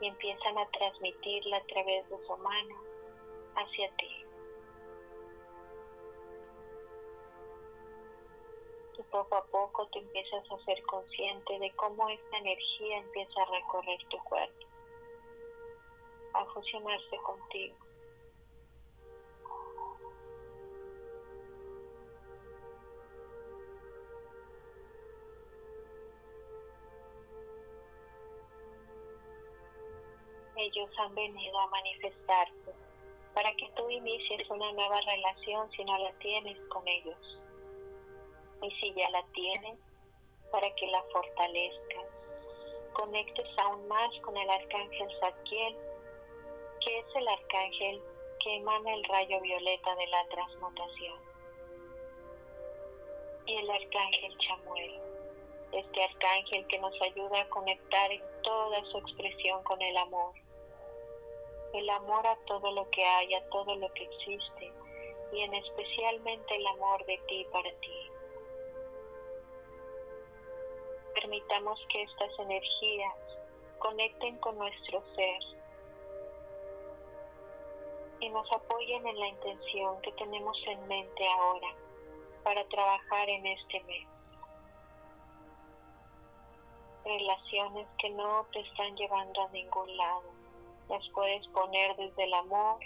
y 0.00 0.06
empiezan 0.06 0.58
a 0.58 0.68
transmitirla 0.70 1.56
a 1.56 1.64
través 1.64 2.08
de 2.08 2.26
su 2.26 2.36
mano 2.38 2.74
hacia 3.56 3.90
ti. 3.96 4.23
Poco 9.14 9.36
a 9.36 9.44
poco 9.44 9.86
te 9.92 10.00
empiezas 10.00 10.42
a 10.50 10.64
ser 10.64 10.82
consciente 10.86 11.56
de 11.60 11.70
cómo 11.76 12.08
esta 12.08 12.36
energía 12.36 12.98
empieza 12.98 13.42
a 13.42 13.44
recorrer 13.44 14.04
tu 14.08 14.18
cuerpo, 14.24 14.66
a 16.32 16.44
fusionarse 16.46 17.16
contigo. 17.18 17.76
Ellos 30.56 30.90
han 30.98 31.14
venido 31.14 31.60
a 31.60 31.68
manifestarse 31.68 32.74
para 33.32 33.54
que 33.54 33.70
tú 33.76 33.88
inicies 33.90 34.50
una 34.50 34.72
nueva 34.72 35.00
relación 35.02 35.70
si 35.70 35.84
no 35.84 35.96
la 35.98 36.12
tienes 36.14 36.58
con 36.68 36.88
ellos 36.88 37.43
y 38.64 38.70
si 38.80 38.94
ya 38.94 39.10
la 39.10 39.22
tienes, 39.34 39.78
para 40.50 40.74
que 40.74 40.86
la 40.86 41.02
fortalezcas. 41.12 42.06
Conectes 42.94 43.46
aún 43.58 43.86
más 43.88 44.10
con 44.20 44.36
el 44.36 44.48
arcángel 44.48 45.08
Zadkiel, 45.20 45.76
que 46.80 46.98
es 46.98 47.06
el 47.16 47.28
arcángel 47.28 48.02
que 48.42 48.56
emana 48.56 48.94
el 48.94 49.04
rayo 49.04 49.40
violeta 49.40 49.94
de 49.96 50.06
la 50.06 50.28
transmutación. 50.28 51.18
Y 53.46 53.56
el 53.56 53.70
arcángel 53.70 54.38
Chamuel, 54.38 55.00
este 55.72 56.04
arcángel 56.04 56.66
que 56.68 56.78
nos 56.78 57.02
ayuda 57.02 57.42
a 57.42 57.48
conectar 57.48 58.12
en 58.12 58.22
toda 58.42 58.82
su 58.86 58.98
expresión 58.98 59.62
con 59.64 59.82
el 59.82 59.96
amor. 59.96 60.32
El 61.74 61.90
amor 61.90 62.26
a 62.26 62.36
todo 62.46 62.70
lo 62.72 62.88
que 62.90 63.04
hay, 63.04 63.34
a 63.34 63.44
todo 63.50 63.74
lo 63.74 63.92
que 63.92 64.04
existe, 64.04 64.72
y 65.32 65.40
en 65.40 65.54
especialmente 65.54 66.56
el 66.56 66.66
amor 66.68 67.04
de 67.04 67.18
ti 67.26 67.46
para 67.52 67.70
ti. 67.80 68.03
Permitamos 71.14 71.80
que 71.88 72.02
estas 72.02 72.38
energías 72.38 73.14
conecten 73.78 74.36
con 74.38 74.58
nuestro 74.58 75.02
ser 75.14 75.40
y 78.20 78.28
nos 78.30 78.50
apoyen 78.52 79.06
en 79.06 79.18
la 79.18 79.28
intención 79.28 80.00
que 80.00 80.12
tenemos 80.12 80.56
en 80.66 80.88
mente 80.88 81.26
ahora 81.28 81.68
para 82.42 82.64
trabajar 82.68 83.28
en 83.28 83.46
este 83.46 83.82
mes. 83.84 84.08
Relaciones 87.04 87.86
que 87.98 88.10
no 88.10 88.46
te 88.52 88.60
están 88.60 88.96
llevando 88.96 89.42
a 89.42 89.48
ningún 89.48 89.96
lado. 89.96 90.22
Las 90.88 91.06
puedes 91.10 91.46
poner 91.48 91.94
desde 91.96 92.24
el 92.24 92.34
amor, 92.34 92.78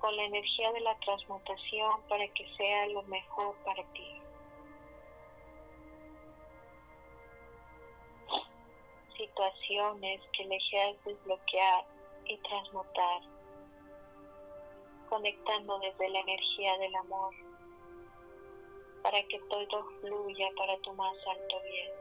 con 0.00 0.16
la 0.16 0.24
energía 0.24 0.72
de 0.72 0.80
la 0.80 0.98
transmutación 0.98 2.02
para 2.08 2.26
que 2.28 2.48
sea 2.56 2.86
lo 2.88 3.02
mejor 3.04 3.54
para 3.64 3.84
ti. 3.92 4.19
Situaciones 9.20 10.20
que 10.32 10.44
le 10.46 10.58
quieras 10.70 10.96
desbloquear 11.04 11.84
y 12.24 12.38
transmutar, 12.38 13.20
conectando 15.08 15.78
desde 15.80 16.08
la 16.08 16.20
energía 16.20 16.78
del 16.78 16.94
amor, 16.96 17.34
para 19.02 19.22
que 19.24 19.38
todo 19.50 19.84
fluya 20.00 20.48
para 20.56 20.76
tu 20.78 20.92
más 20.94 21.16
alto 21.26 21.60
bien. 21.64 21.92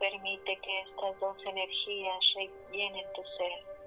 Permite 0.00 0.56
que 0.56 0.80
estas 0.80 1.20
dos 1.20 1.36
energías 1.46 2.24
llenen 2.72 3.06
tu 3.14 3.22
ser 3.36 3.81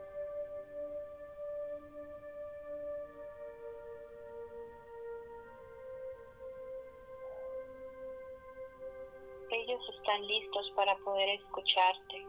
están 10.15 10.27
listos 10.27 10.71
para 10.75 10.95
poder 10.97 11.29
escucharte. 11.29 12.25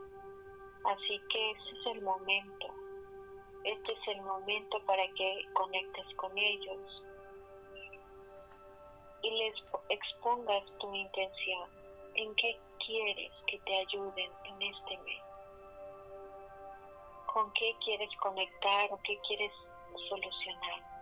Así 0.84 1.20
que 1.30 1.50
ese 1.50 1.70
es 1.78 1.86
el 1.94 2.02
momento. 2.02 2.66
Este 3.64 3.92
es 3.92 4.08
el 4.08 4.22
momento 4.22 4.78
para 4.86 5.06
que 5.14 5.44
conectes 5.52 6.06
con 6.16 6.36
ellos 6.36 7.02
y 9.22 9.30
les 9.30 9.54
expongas 9.88 10.64
tu 10.78 10.94
intención. 10.94 11.68
¿En 12.14 12.34
qué 12.36 12.58
quieres 12.84 13.32
que 13.46 13.58
te 13.58 13.76
ayuden 13.76 14.30
en 14.44 14.62
este 14.62 14.98
mes? 14.98 15.22
¿Con 17.32 17.52
qué 17.52 17.74
quieres 17.84 18.10
conectar 18.20 18.92
o 18.92 18.98
qué 19.02 19.18
quieres 19.26 19.52
solucionar? 20.08 20.95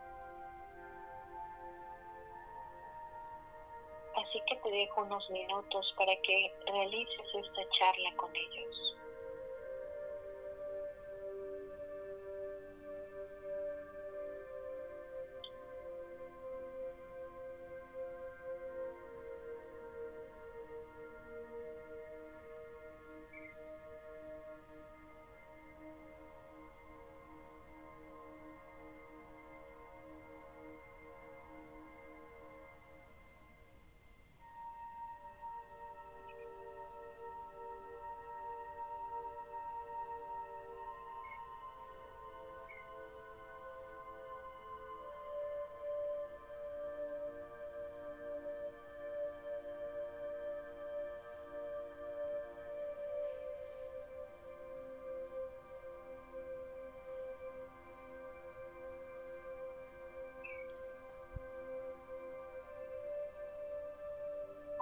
Así 4.16 4.40
que 4.46 4.56
te 4.56 4.70
dejo 4.70 5.02
unos 5.02 5.28
minutos 5.30 5.94
para 5.96 6.14
que 6.22 6.52
realices 6.66 7.34
esta 7.34 7.62
charla 7.70 8.12
con 8.16 8.34
ellos. 8.34 8.93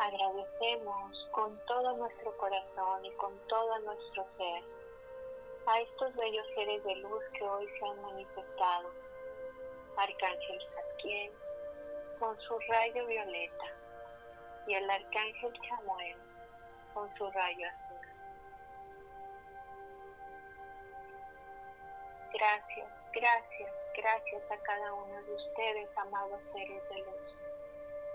Agradecemos 0.03 1.29
con 1.31 1.57
todo 1.67 1.97
nuestro 1.97 2.37
corazón 2.37 3.05
y 3.05 3.11
con 3.13 3.39
todo 3.47 3.79
nuestro 3.81 4.27
ser 4.37 4.65
a 5.67 5.81
estos 5.81 6.17
bellos 6.17 6.47
seres 6.57 6.83
de 6.83 6.97
luz 6.97 7.23
que 7.39 7.45
hoy 7.45 7.69
se 7.79 7.87
han 7.87 8.03
manifestado. 8.03 8.91
Arcángel 9.97 10.61
Zadkiel 10.75 11.33
con 12.19 12.37
su 12.41 12.59
rayo 12.59 13.07
violeta 13.07 13.65
y 14.67 14.75
el 14.75 14.91
Arcángel 14.91 15.53
Chamuel 15.61 16.17
con 16.95 17.15
su 17.17 17.31
rayo 17.31 17.67
azul. 17.69 18.07
Gracias, 22.33 22.89
gracias, 23.13 23.73
gracias 23.97 24.51
a 24.51 24.57
cada 24.65 24.95
uno 24.95 25.23
de 25.23 25.35
ustedes, 25.35 25.89
amados 25.97 26.41
seres 26.53 26.89
de 26.89 26.99
luz 26.99 27.42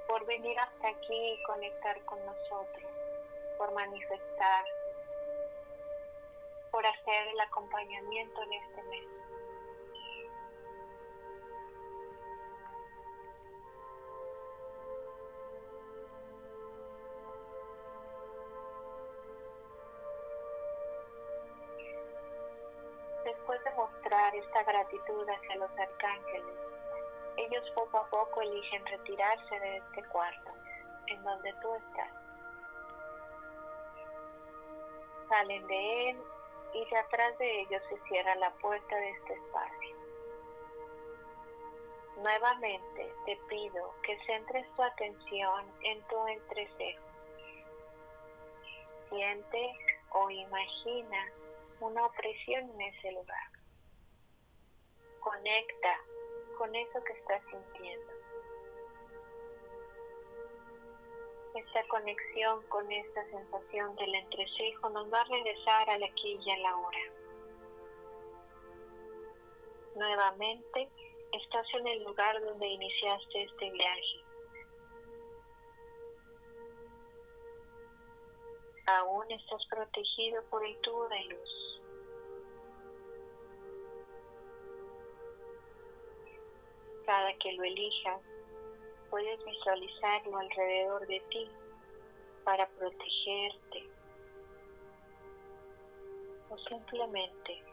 por 0.08 0.26
venir 0.26 0.58
hasta 0.60 0.88
aquí 0.88 1.34
y 1.34 1.44
conectar 1.44 2.00
con 2.06 2.26
nosotros, 2.26 2.92
por 3.58 3.74
manifestar, 3.74 4.66
por 6.72 6.86
hacer 6.86 7.28
el 7.28 7.40
acompañamiento 7.42 8.42
en 8.44 8.54
este 8.54 8.84
mes. 8.84 9.06
Después 23.26 23.62
de 23.66 23.72
mostrar 23.72 24.36
esta 24.36 24.64
gratitud 24.64 25.28
hacia 25.30 25.56
los 25.58 25.72
arcángeles, 25.72 26.77
ellos 27.38 27.70
poco 27.76 27.98
a 28.00 28.10
poco 28.10 28.42
eligen 28.42 28.86
retirarse 28.86 29.60
de 29.60 29.78
este 29.78 30.04
cuarto 30.06 30.52
en 31.08 31.24
donde 31.24 31.54
tú 31.62 31.76
estás. 31.76 32.12
Salen 35.30 35.68
de 35.68 36.10
él 36.10 36.18
y 36.74 36.86
de 36.90 36.98
atrás 36.98 37.38
de 37.38 37.62
ellos 37.62 37.82
se 37.90 37.98
cierra 38.08 38.36
la 38.36 38.50
puerta 38.56 38.96
de 38.96 39.10
este 39.10 39.34
espacio. 39.34 39.98
Nuevamente 42.18 43.14
te 43.26 43.38
pido 43.48 43.94
que 44.02 44.18
centres 44.26 44.66
tu 44.76 44.84
atención 44.84 45.72
en 45.84 46.02
tu 46.08 46.28
entrecejo. 46.28 47.04
Siente 49.10 49.74
o 50.10 50.30
imagina 50.30 51.32
una 51.80 52.06
opresión 52.06 52.70
en 52.72 52.82
ese 52.82 53.12
lugar. 53.12 53.50
Conecta 55.20 56.00
con 56.58 56.76
eso 56.76 57.04
que 57.04 57.14
estás 57.14 57.42
sintiendo. 57.52 58.14
Esta 61.56 61.88
conexión 61.88 62.62
con 62.68 62.92
esta 62.92 63.26
sensación 63.30 63.96
del 63.96 64.16
entrecejo 64.16 64.90
nos 64.90 65.12
va 65.12 65.22
a 65.22 65.26
regresar 65.26 65.90
al 65.90 66.04
aquí 66.04 66.40
y 66.44 66.52
a 66.52 66.58
la 66.58 66.78
hora. 66.78 67.00
Nuevamente 69.96 70.90
estás 71.32 71.66
en 71.74 71.88
el 71.88 72.04
lugar 72.04 72.40
donde 72.44 72.68
iniciaste 72.68 73.44
este 73.44 73.72
viaje. 73.72 74.24
Aún 78.88 79.32
estás 79.32 79.66
protegido 79.70 80.44
por 80.50 80.66
el 80.66 80.78
tubo 80.82 81.08
de 81.10 81.24
luz. 81.26 81.67
Cada 87.08 87.34
que 87.36 87.54
lo 87.54 87.64
elijas, 87.64 88.22
puedes 89.10 89.44
visualizarlo 89.46 90.38
alrededor 90.38 91.08
de 91.08 91.22
ti 91.32 91.50
para 92.44 92.68
protegerte 92.68 93.90
o 96.50 96.58
simplemente 96.70 97.64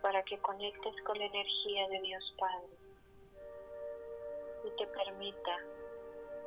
para 0.00 0.22
que 0.22 0.38
conectes 0.38 0.94
con 1.02 1.18
la 1.18 1.24
energía 1.24 1.88
de 1.88 2.00
Dios 2.02 2.34
Padre 2.38 2.76
y 4.64 4.70
te 4.76 4.86
permita 4.86 5.58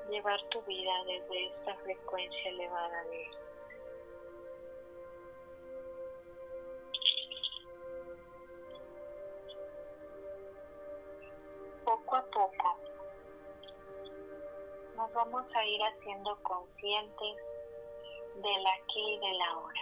llevar 0.10 0.42
tu 0.50 0.62
vida 0.62 1.04
desde 1.06 1.48
esta 1.48 1.76
frecuencia 1.84 2.50
elevada 2.50 3.04
de 3.04 3.24
Él. 3.24 3.41
Vamos 15.26 15.46
a 15.56 15.66
ir 15.68 15.80
haciendo 15.84 16.36
conscientes 16.42 17.38
del 18.38 18.66
aquí 18.66 19.14
y 19.14 19.20
del 19.20 19.42
ahora. 19.42 19.82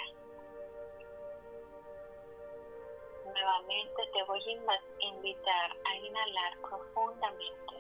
Nuevamente 3.24 4.02
te 4.12 4.24
voy 4.24 4.44
a 4.44 5.06
invitar 5.06 5.72
a 5.86 5.96
inhalar 5.96 6.60
profundamente. 6.60 7.74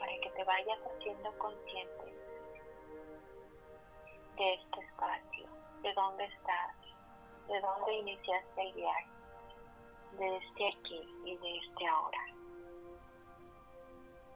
Para 0.00 0.18
que 0.20 0.30
te 0.30 0.44
vayas 0.44 0.78
haciendo 0.80 1.38
consciente 1.38 2.04
de 4.36 4.54
este 4.54 4.80
espacio 4.80 5.48
de 5.82 5.92
dónde 5.94 6.24
estás, 6.24 6.76
de 7.46 7.60
dónde 7.60 7.94
iniciaste 7.94 8.62
el 8.62 8.72
viaje, 8.72 9.17
de 10.12 10.36
este 10.36 10.68
aquí 10.68 11.00
y 11.24 11.36
de 11.36 11.58
este 11.58 11.86
ahora. 11.86 12.24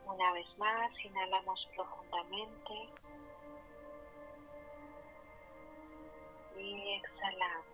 Una 0.07 0.33
vez 0.33 0.47
más, 0.59 0.91
inhalamos 1.05 1.69
profundamente 1.75 2.91
y 6.59 6.95
exhalamos. 6.95 7.73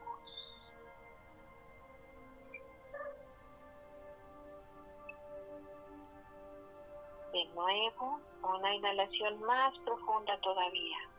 De 7.32 7.44
nuevo, 7.54 8.20
una 8.42 8.74
inhalación 8.74 9.40
más 9.42 9.76
profunda 9.80 10.38
todavía. 10.40 11.17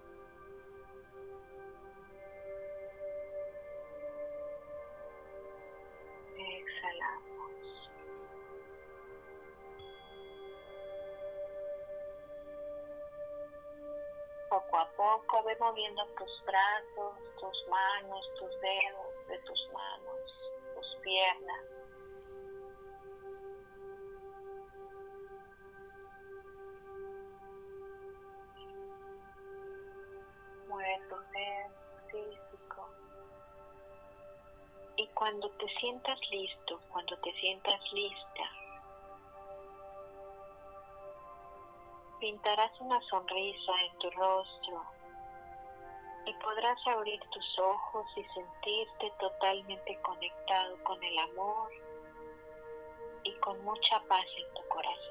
Poco 15.20 15.43
ve 15.43 15.55
moviendo 15.59 16.05
tus 16.17 16.45
brazos, 16.45 17.17
tus 17.39 17.67
manos, 17.67 18.26
tus 18.39 18.61
dedos 18.61 19.28
de 19.28 19.38
tus 19.39 19.67
manos, 19.74 20.74
tus 20.74 20.95
piernas. 21.03 21.61
Mueve 30.70 31.01
tu 31.09 31.15
ser 31.34 31.72
físico. 32.11 32.89
Y 34.95 35.07
cuando 35.07 35.49
te 35.49 35.67
sientas 35.80 36.20
listo, 36.32 36.80
cuando 36.93 37.17
te 37.17 37.34
sientas 37.41 37.82
lista, 37.91 38.49
pintarás 42.22 42.72
una 42.80 43.01
sonrisa 43.09 43.72
en 43.86 43.99
tu 43.99 44.09
rostro 44.11 44.99
y 46.30 46.34
podrás 46.34 46.77
abrir 46.86 47.19
tus 47.32 47.59
ojos 47.59 48.05
y 48.15 48.23
sentirte 48.25 49.11
totalmente 49.19 49.99
conectado 50.01 50.77
con 50.84 51.03
el 51.03 51.17
amor 51.17 51.71
y 53.23 53.34
con 53.39 53.63
mucha 53.63 53.99
paz 54.07 54.25
en 54.38 54.53
tu 54.53 54.67
corazón. 54.67 55.09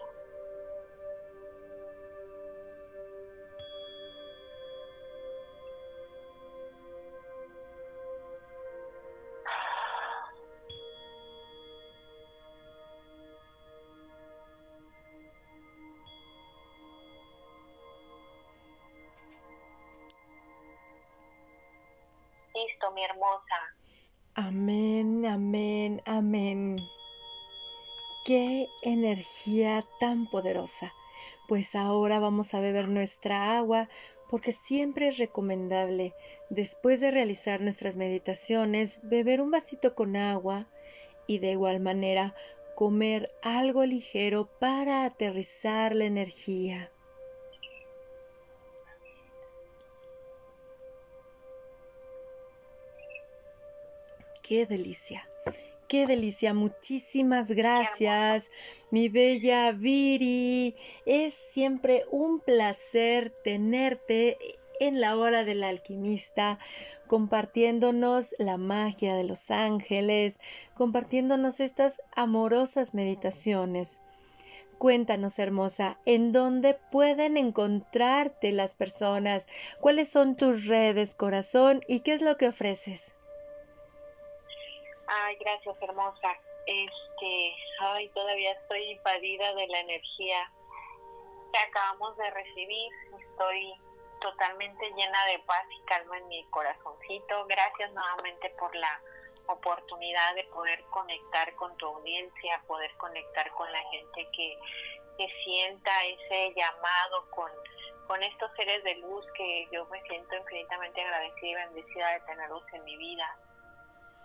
Hermosa. 23.03 23.77
Amén, 24.35 25.27
amén, 25.27 26.03
amén. 26.07 26.79
Qué 28.25 28.69
energía 28.83 29.81
tan 30.01 30.29
poderosa. 30.29 30.93
Pues 31.49 31.75
ahora 31.75 32.21
vamos 32.21 32.55
a 32.55 32.61
beber 32.61 32.89
nuestra 32.89 33.59
agua 33.59 33.89
porque 34.29 34.53
siempre 34.53 35.09
es 35.09 35.19
recomendable, 35.19 36.15
después 36.51 37.01
de 37.01 37.11
realizar 37.11 37.61
nuestras 37.61 37.97
meditaciones, 37.97 39.01
beber 39.03 39.41
un 39.41 39.51
vasito 39.51 39.95
con 39.95 40.17
agua 40.17 40.67
y 41.27 41.39
de 41.39 41.53
igual 41.53 41.81
manera 41.81 42.35
comer 42.75 43.31
algo 43.43 43.85
ligero 43.87 44.47
para 44.61 45.05
aterrizar 45.05 45.97
la 45.97 46.05
energía. 46.05 46.93
Qué 54.49 54.65
delicia. 54.65 55.23
Qué 55.89 56.07
delicia, 56.07 56.55
muchísimas 56.55 57.51
gracias, 57.51 58.51
mi 58.91 59.11
bella 59.11 59.73
Viri. 59.73 60.75
Es 61.05 61.35
siempre 61.35 62.05
un 62.11 62.41
placer 62.41 63.31
tenerte 63.45 64.39
en 64.81 65.03
la 65.03 65.19
hora 65.19 65.45
del 65.45 65.65
alquimista, 65.65 66.59
compartiéndonos 67.09 68.35
la 68.39 68.57
magia 68.57 69.15
de 69.17 69.25
los 69.25 69.51
ángeles, 69.51 70.41
compartiéndonos 70.75 71.61
estas 71.61 72.01
amorosas 72.17 72.95
meditaciones. 72.95 74.01
Cuéntanos, 74.79 75.39
hermosa, 75.39 75.99
¿en 76.07 76.33
dónde 76.33 76.79
pueden 76.91 77.37
encontrarte 77.37 78.53
las 78.53 78.77
personas? 78.77 79.47
¿Cuáles 79.81 80.09
son 80.09 80.37
tus 80.37 80.67
redes, 80.67 81.15
corazón? 81.15 81.83
¿Y 81.87 82.01
qué 82.01 82.15
es 82.15 82.23
lo 82.23 82.39
que 82.39 82.49
ofreces? 82.49 83.13
Ay, 85.11 85.37
gracias, 85.41 85.75
hermosa. 85.81 86.37
Este, 86.67 87.57
ay, 87.81 88.11
todavía 88.11 88.53
estoy 88.53 88.91
invadida 88.91 89.55
de 89.55 89.67
la 89.69 89.81
energía 89.81 90.53
que 91.51 91.59
acabamos 91.61 92.15
de 92.19 92.31
recibir. 92.31 92.93
Estoy 93.19 93.73
totalmente 94.21 94.91
llena 94.91 95.25
de 95.33 95.39
paz 95.47 95.65
y 95.71 95.83
calma 95.87 96.19
en 96.19 96.29
mi 96.29 96.45
corazoncito. 96.51 97.47
Gracias 97.47 97.91
nuevamente 97.93 98.51
por 98.59 98.75
la 98.77 99.01
oportunidad 99.47 100.35
de 100.35 100.45
poder 100.45 100.85
conectar 100.91 101.55
con 101.55 101.75
tu 101.79 101.87
audiencia, 101.87 102.63
poder 102.67 102.95
conectar 102.99 103.51
con 103.53 103.73
la 103.73 103.83
gente 103.91 104.29
que, 104.37 104.59
que 105.17 105.29
sienta 105.43 105.91
ese 106.05 106.53
llamado 106.55 107.31
con, 107.31 107.51
con 108.07 108.23
estos 108.23 108.51
seres 108.57 108.85
de 108.85 108.97
luz 108.97 109.25
que 109.35 109.69
yo 109.73 109.87
me 109.87 110.03
siento 110.03 110.37
infinitamente 110.37 111.01
agradecida 111.01 111.49
y 111.49 111.55
bendecida 111.55 112.13
de 112.13 112.21
tenerlos 112.21 112.63
en 112.75 112.85
mi 112.85 112.97
vida. 112.99 113.39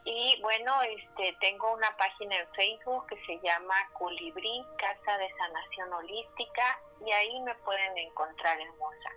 Y 0.05 0.39
bueno, 0.41 0.81
este 0.81 1.37
tengo 1.39 1.71
una 1.73 1.95
página 1.95 2.37
en 2.37 2.45
Facebook 2.49 3.07
que 3.07 3.15
se 3.25 3.39
llama 3.39 3.73
Colibrí 3.93 4.65
Casa 4.77 5.17
de 5.17 5.33
Sanación 5.37 5.93
Holística 5.93 6.77
y 7.05 7.11
ahí 7.11 7.39
me 7.41 7.55
pueden 7.55 7.97
encontrar 7.97 8.59
hermosa. 8.59 9.11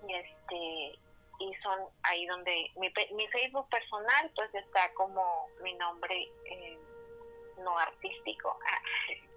Y 0.06 0.14
este 0.14 0.98
y 1.40 1.54
son 1.62 1.88
ahí 2.02 2.26
donde 2.26 2.70
mi, 2.76 2.92
mi 3.14 3.26
Facebook 3.28 3.66
personal 3.70 4.30
pues 4.34 4.54
está 4.54 4.92
como 4.92 5.48
mi 5.62 5.72
nombre 5.74 6.30
eh, 6.44 6.78
no 7.58 7.78
artístico 7.78 8.58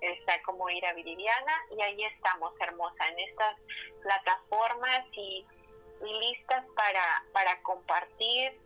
está 0.00 0.40
como 0.42 0.68
Ira 0.70 0.92
Viridiana 0.94 1.54
y 1.76 1.82
ahí 1.82 2.04
estamos 2.04 2.52
hermosa 2.60 3.08
en 3.08 3.18
estas 3.20 3.56
plataformas 4.02 5.06
y, 5.12 5.46
y 6.04 6.20
listas 6.20 6.64
para 6.74 7.24
para 7.32 7.60
compartir 7.62 8.58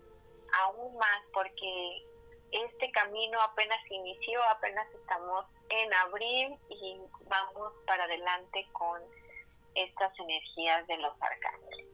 aún 0.62 0.97
más 0.97 1.22
porque 1.32 2.05
este 2.53 2.91
camino 2.93 3.39
apenas 3.43 3.78
inició, 3.91 4.41
apenas 4.45 4.87
estamos 4.95 5.45
en 5.68 5.95
abril 5.95 6.57
y 6.68 6.99
vamos 7.28 7.72
para 7.87 8.05
adelante 8.05 8.66
con 8.72 9.01
estas 9.74 10.12
energías 10.20 10.87
de 10.87 10.97
los 10.99 11.12
arcángeles. 11.20 11.87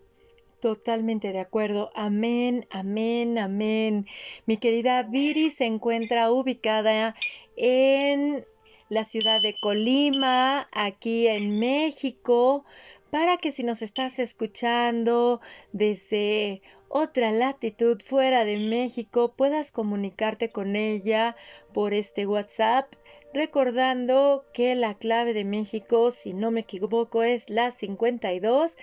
Totalmente 0.60 1.32
de 1.32 1.40
acuerdo. 1.40 1.90
Amén, 1.94 2.66
amén, 2.70 3.38
amén. 3.38 4.06
Mi 4.44 4.58
querida 4.58 5.02
Viri 5.04 5.48
se 5.48 5.64
encuentra 5.64 6.30
ubicada 6.30 7.14
en 7.56 8.44
la 8.90 9.04
ciudad 9.04 9.40
de 9.40 9.56
Colima, 9.58 10.68
aquí 10.72 11.28
en 11.28 11.58
México, 11.58 12.64
para 13.10 13.38
que 13.38 13.52
si 13.52 13.62
nos 13.62 13.82
estás 13.82 14.18
escuchando 14.18 15.40
desde 15.72 16.60
otra 16.88 17.32
latitud 17.32 18.02
fuera 18.02 18.44
de 18.44 18.58
México 18.58 19.32
puedas 19.36 19.72
comunicarte 19.72 20.50
con 20.50 20.76
ella 20.76 21.36
por 21.72 21.94
este 21.94 22.26
WhatsApp 22.26 22.92
recordando 23.32 24.44
que 24.52 24.74
la 24.74 24.94
clave 24.94 25.34
de 25.34 25.44
México, 25.44 26.10
si 26.10 26.32
no 26.32 26.50
me 26.50 26.60
equivoco, 26.60 27.22
es 27.22 27.48
la 27.48 27.70
52 27.70 28.76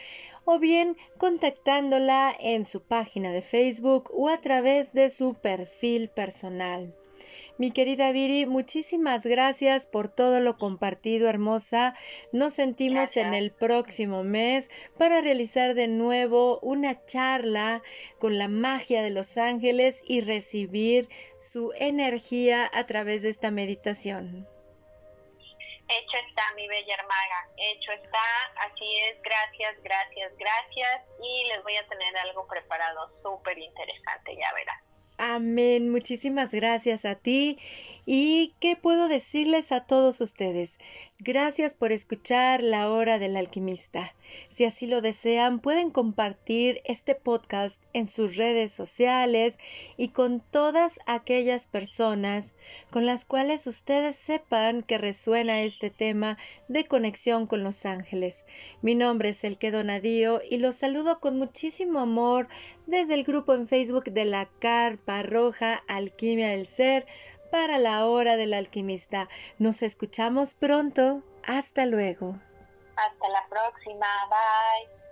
o 0.46 0.60
bien 0.60 0.96
contactándola 1.18 2.34
en 2.40 2.66
su 2.66 2.82
página 2.82 3.34
de 3.34 3.42
Facebook 3.42 4.10
o 4.14 4.30
a 4.30 4.40
través 4.40 4.94
de 4.94 5.10
su 5.10 5.34
perfil 5.34 6.10
personal. 6.10 6.97
Mi 7.58 7.72
querida 7.72 8.12
Viri, 8.12 8.46
muchísimas 8.46 9.26
gracias 9.26 9.88
por 9.88 10.10
todo 10.10 10.42
lo 10.42 10.60
compartido, 10.60 11.28
hermosa. 11.28 11.96
Nos 12.32 12.54
sentimos 12.54 13.18
en 13.18 13.34
el 13.34 13.52
próximo 13.52 14.24
mes 14.24 14.70
para 15.00 15.22
realizar 15.22 15.74
de 15.74 15.88
nuevo 15.88 16.60
una 16.60 17.04
charla 17.06 17.82
con 18.20 18.38
la 18.38 18.48
magia 18.48 19.02
de 19.02 19.10
los 19.10 19.40
ángeles 19.40 20.04
y 20.06 20.22
recibir 20.22 21.10
su 21.40 21.74
energía 21.80 22.70
a 22.72 22.86
través 22.86 23.24
de 23.24 23.30
esta 23.30 23.50
meditación. 23.50 24.48
Hecho 25.90 26.18
está, 26.30 26.54
mi 26.56 26.68
bella 26.68 26.94
hermana, 26.94 27.50
hecho 27.58 27.92
está, 27.94 28.70
así 28.70 28.98
es, 29.10 29.22
gracias, 29.24 29.82
gracias, 29.82 30.38
gracias 30.38 31.02
y 31.24 31.46
les 31.46 31.64
voy 31.64 31.76
a 31.78 31.88
tener 31.88 32.16
algo 32.18 32.46
preparado 32.46 33.10
súper 33.24 33.58
interesante, 33.58 34.36
ya 34.36 34.54
verás. 34.54 34.87
Amén. 35.18 35.90
Muchísimas 35.92 36.52
gracias 36.54 37.06
a 37.06 37.16
ti. 37.16 37.58
¿Y 38.06 38.54
qué 38.60 38.76
puedo 38.76 39.08
decirles 39.08 39.72
a 39.72 39.86
todos 39.86 40.22
ustedes? 40.22 40.80
Gracias 41.20 41.74
por 41.74 41.92
escuchar 41.92 42.62
La 42.62 42.92
Hora 42.92 43.18
del 43.18 43.38
Alquimista. 43.38 44.14
Si 44.50 44.66
así 44.66 44.86
lo 44.86 45.02
desean, 45.02 45.60
pueden 45.60 45.90
compartir 45.90 46.80
este 46.86 47.16
podcast 47.16 47.82
en 47.94 48.06
sus 48.06 48.36
redes 48.36 48.72
sociales 48.72 49.58
y 49.98 50.10
con 50.10 50.42
todas 50.42 51.00
aquellas 51.08 51.66
personas 51.66 52.54
con 52.92 53.08
las 53.08 53.26
cuales 53.26 53.66
ustedes 53.66 54.16
sepan 54.16 54.84
que 54.84 55.00
resuena 55.00 55.64
este 55.64 55.90
tema 55.90 56.38
de 56.68 56.86
conexión 56.86 57.48
con 57.48 57.64
los 57.64 57.88
ángeles. 57.88 58.46
Mi 58.84 58.94
nombre 58.94 59.30
es 59.30 59.44
Elke 59.44 59.72
Donadío 59.72 60.42
y 60.48 60.58
los 60.60 60.76
saludo 60.76 61.20
con 61.20 61.40
muchísimo 61.40 61.98
amor 61.98 62.48
desde 62.86 63.16
el 63.16 63.24
grupo 63.24 63.56
en 63.56 63.68
Facebook 63.68 64.12
de 64.12 64.26
la 64.26 64.48
Carpa 64.60 65.24
Roja 65.24 65.82
Alquimia 65.88 66.50
del 66.50 66.68
Ser 66.68 67.08
para 67.52 67.78
la 67.80 68.06
hora 68.06 68.36
del 68.38 68.54
alquimista. 68.54 69.30
Nos 69.60 69.82
escuchamos 69.82 70.54
pronto. 70.54 71.24
Hasta 71.44 71.86
luego. 71.86 72.36
Hasta 72.96 73.30
la 73.30 73.46
próxima. 73.50 74.08
Bye. 74.30 75.07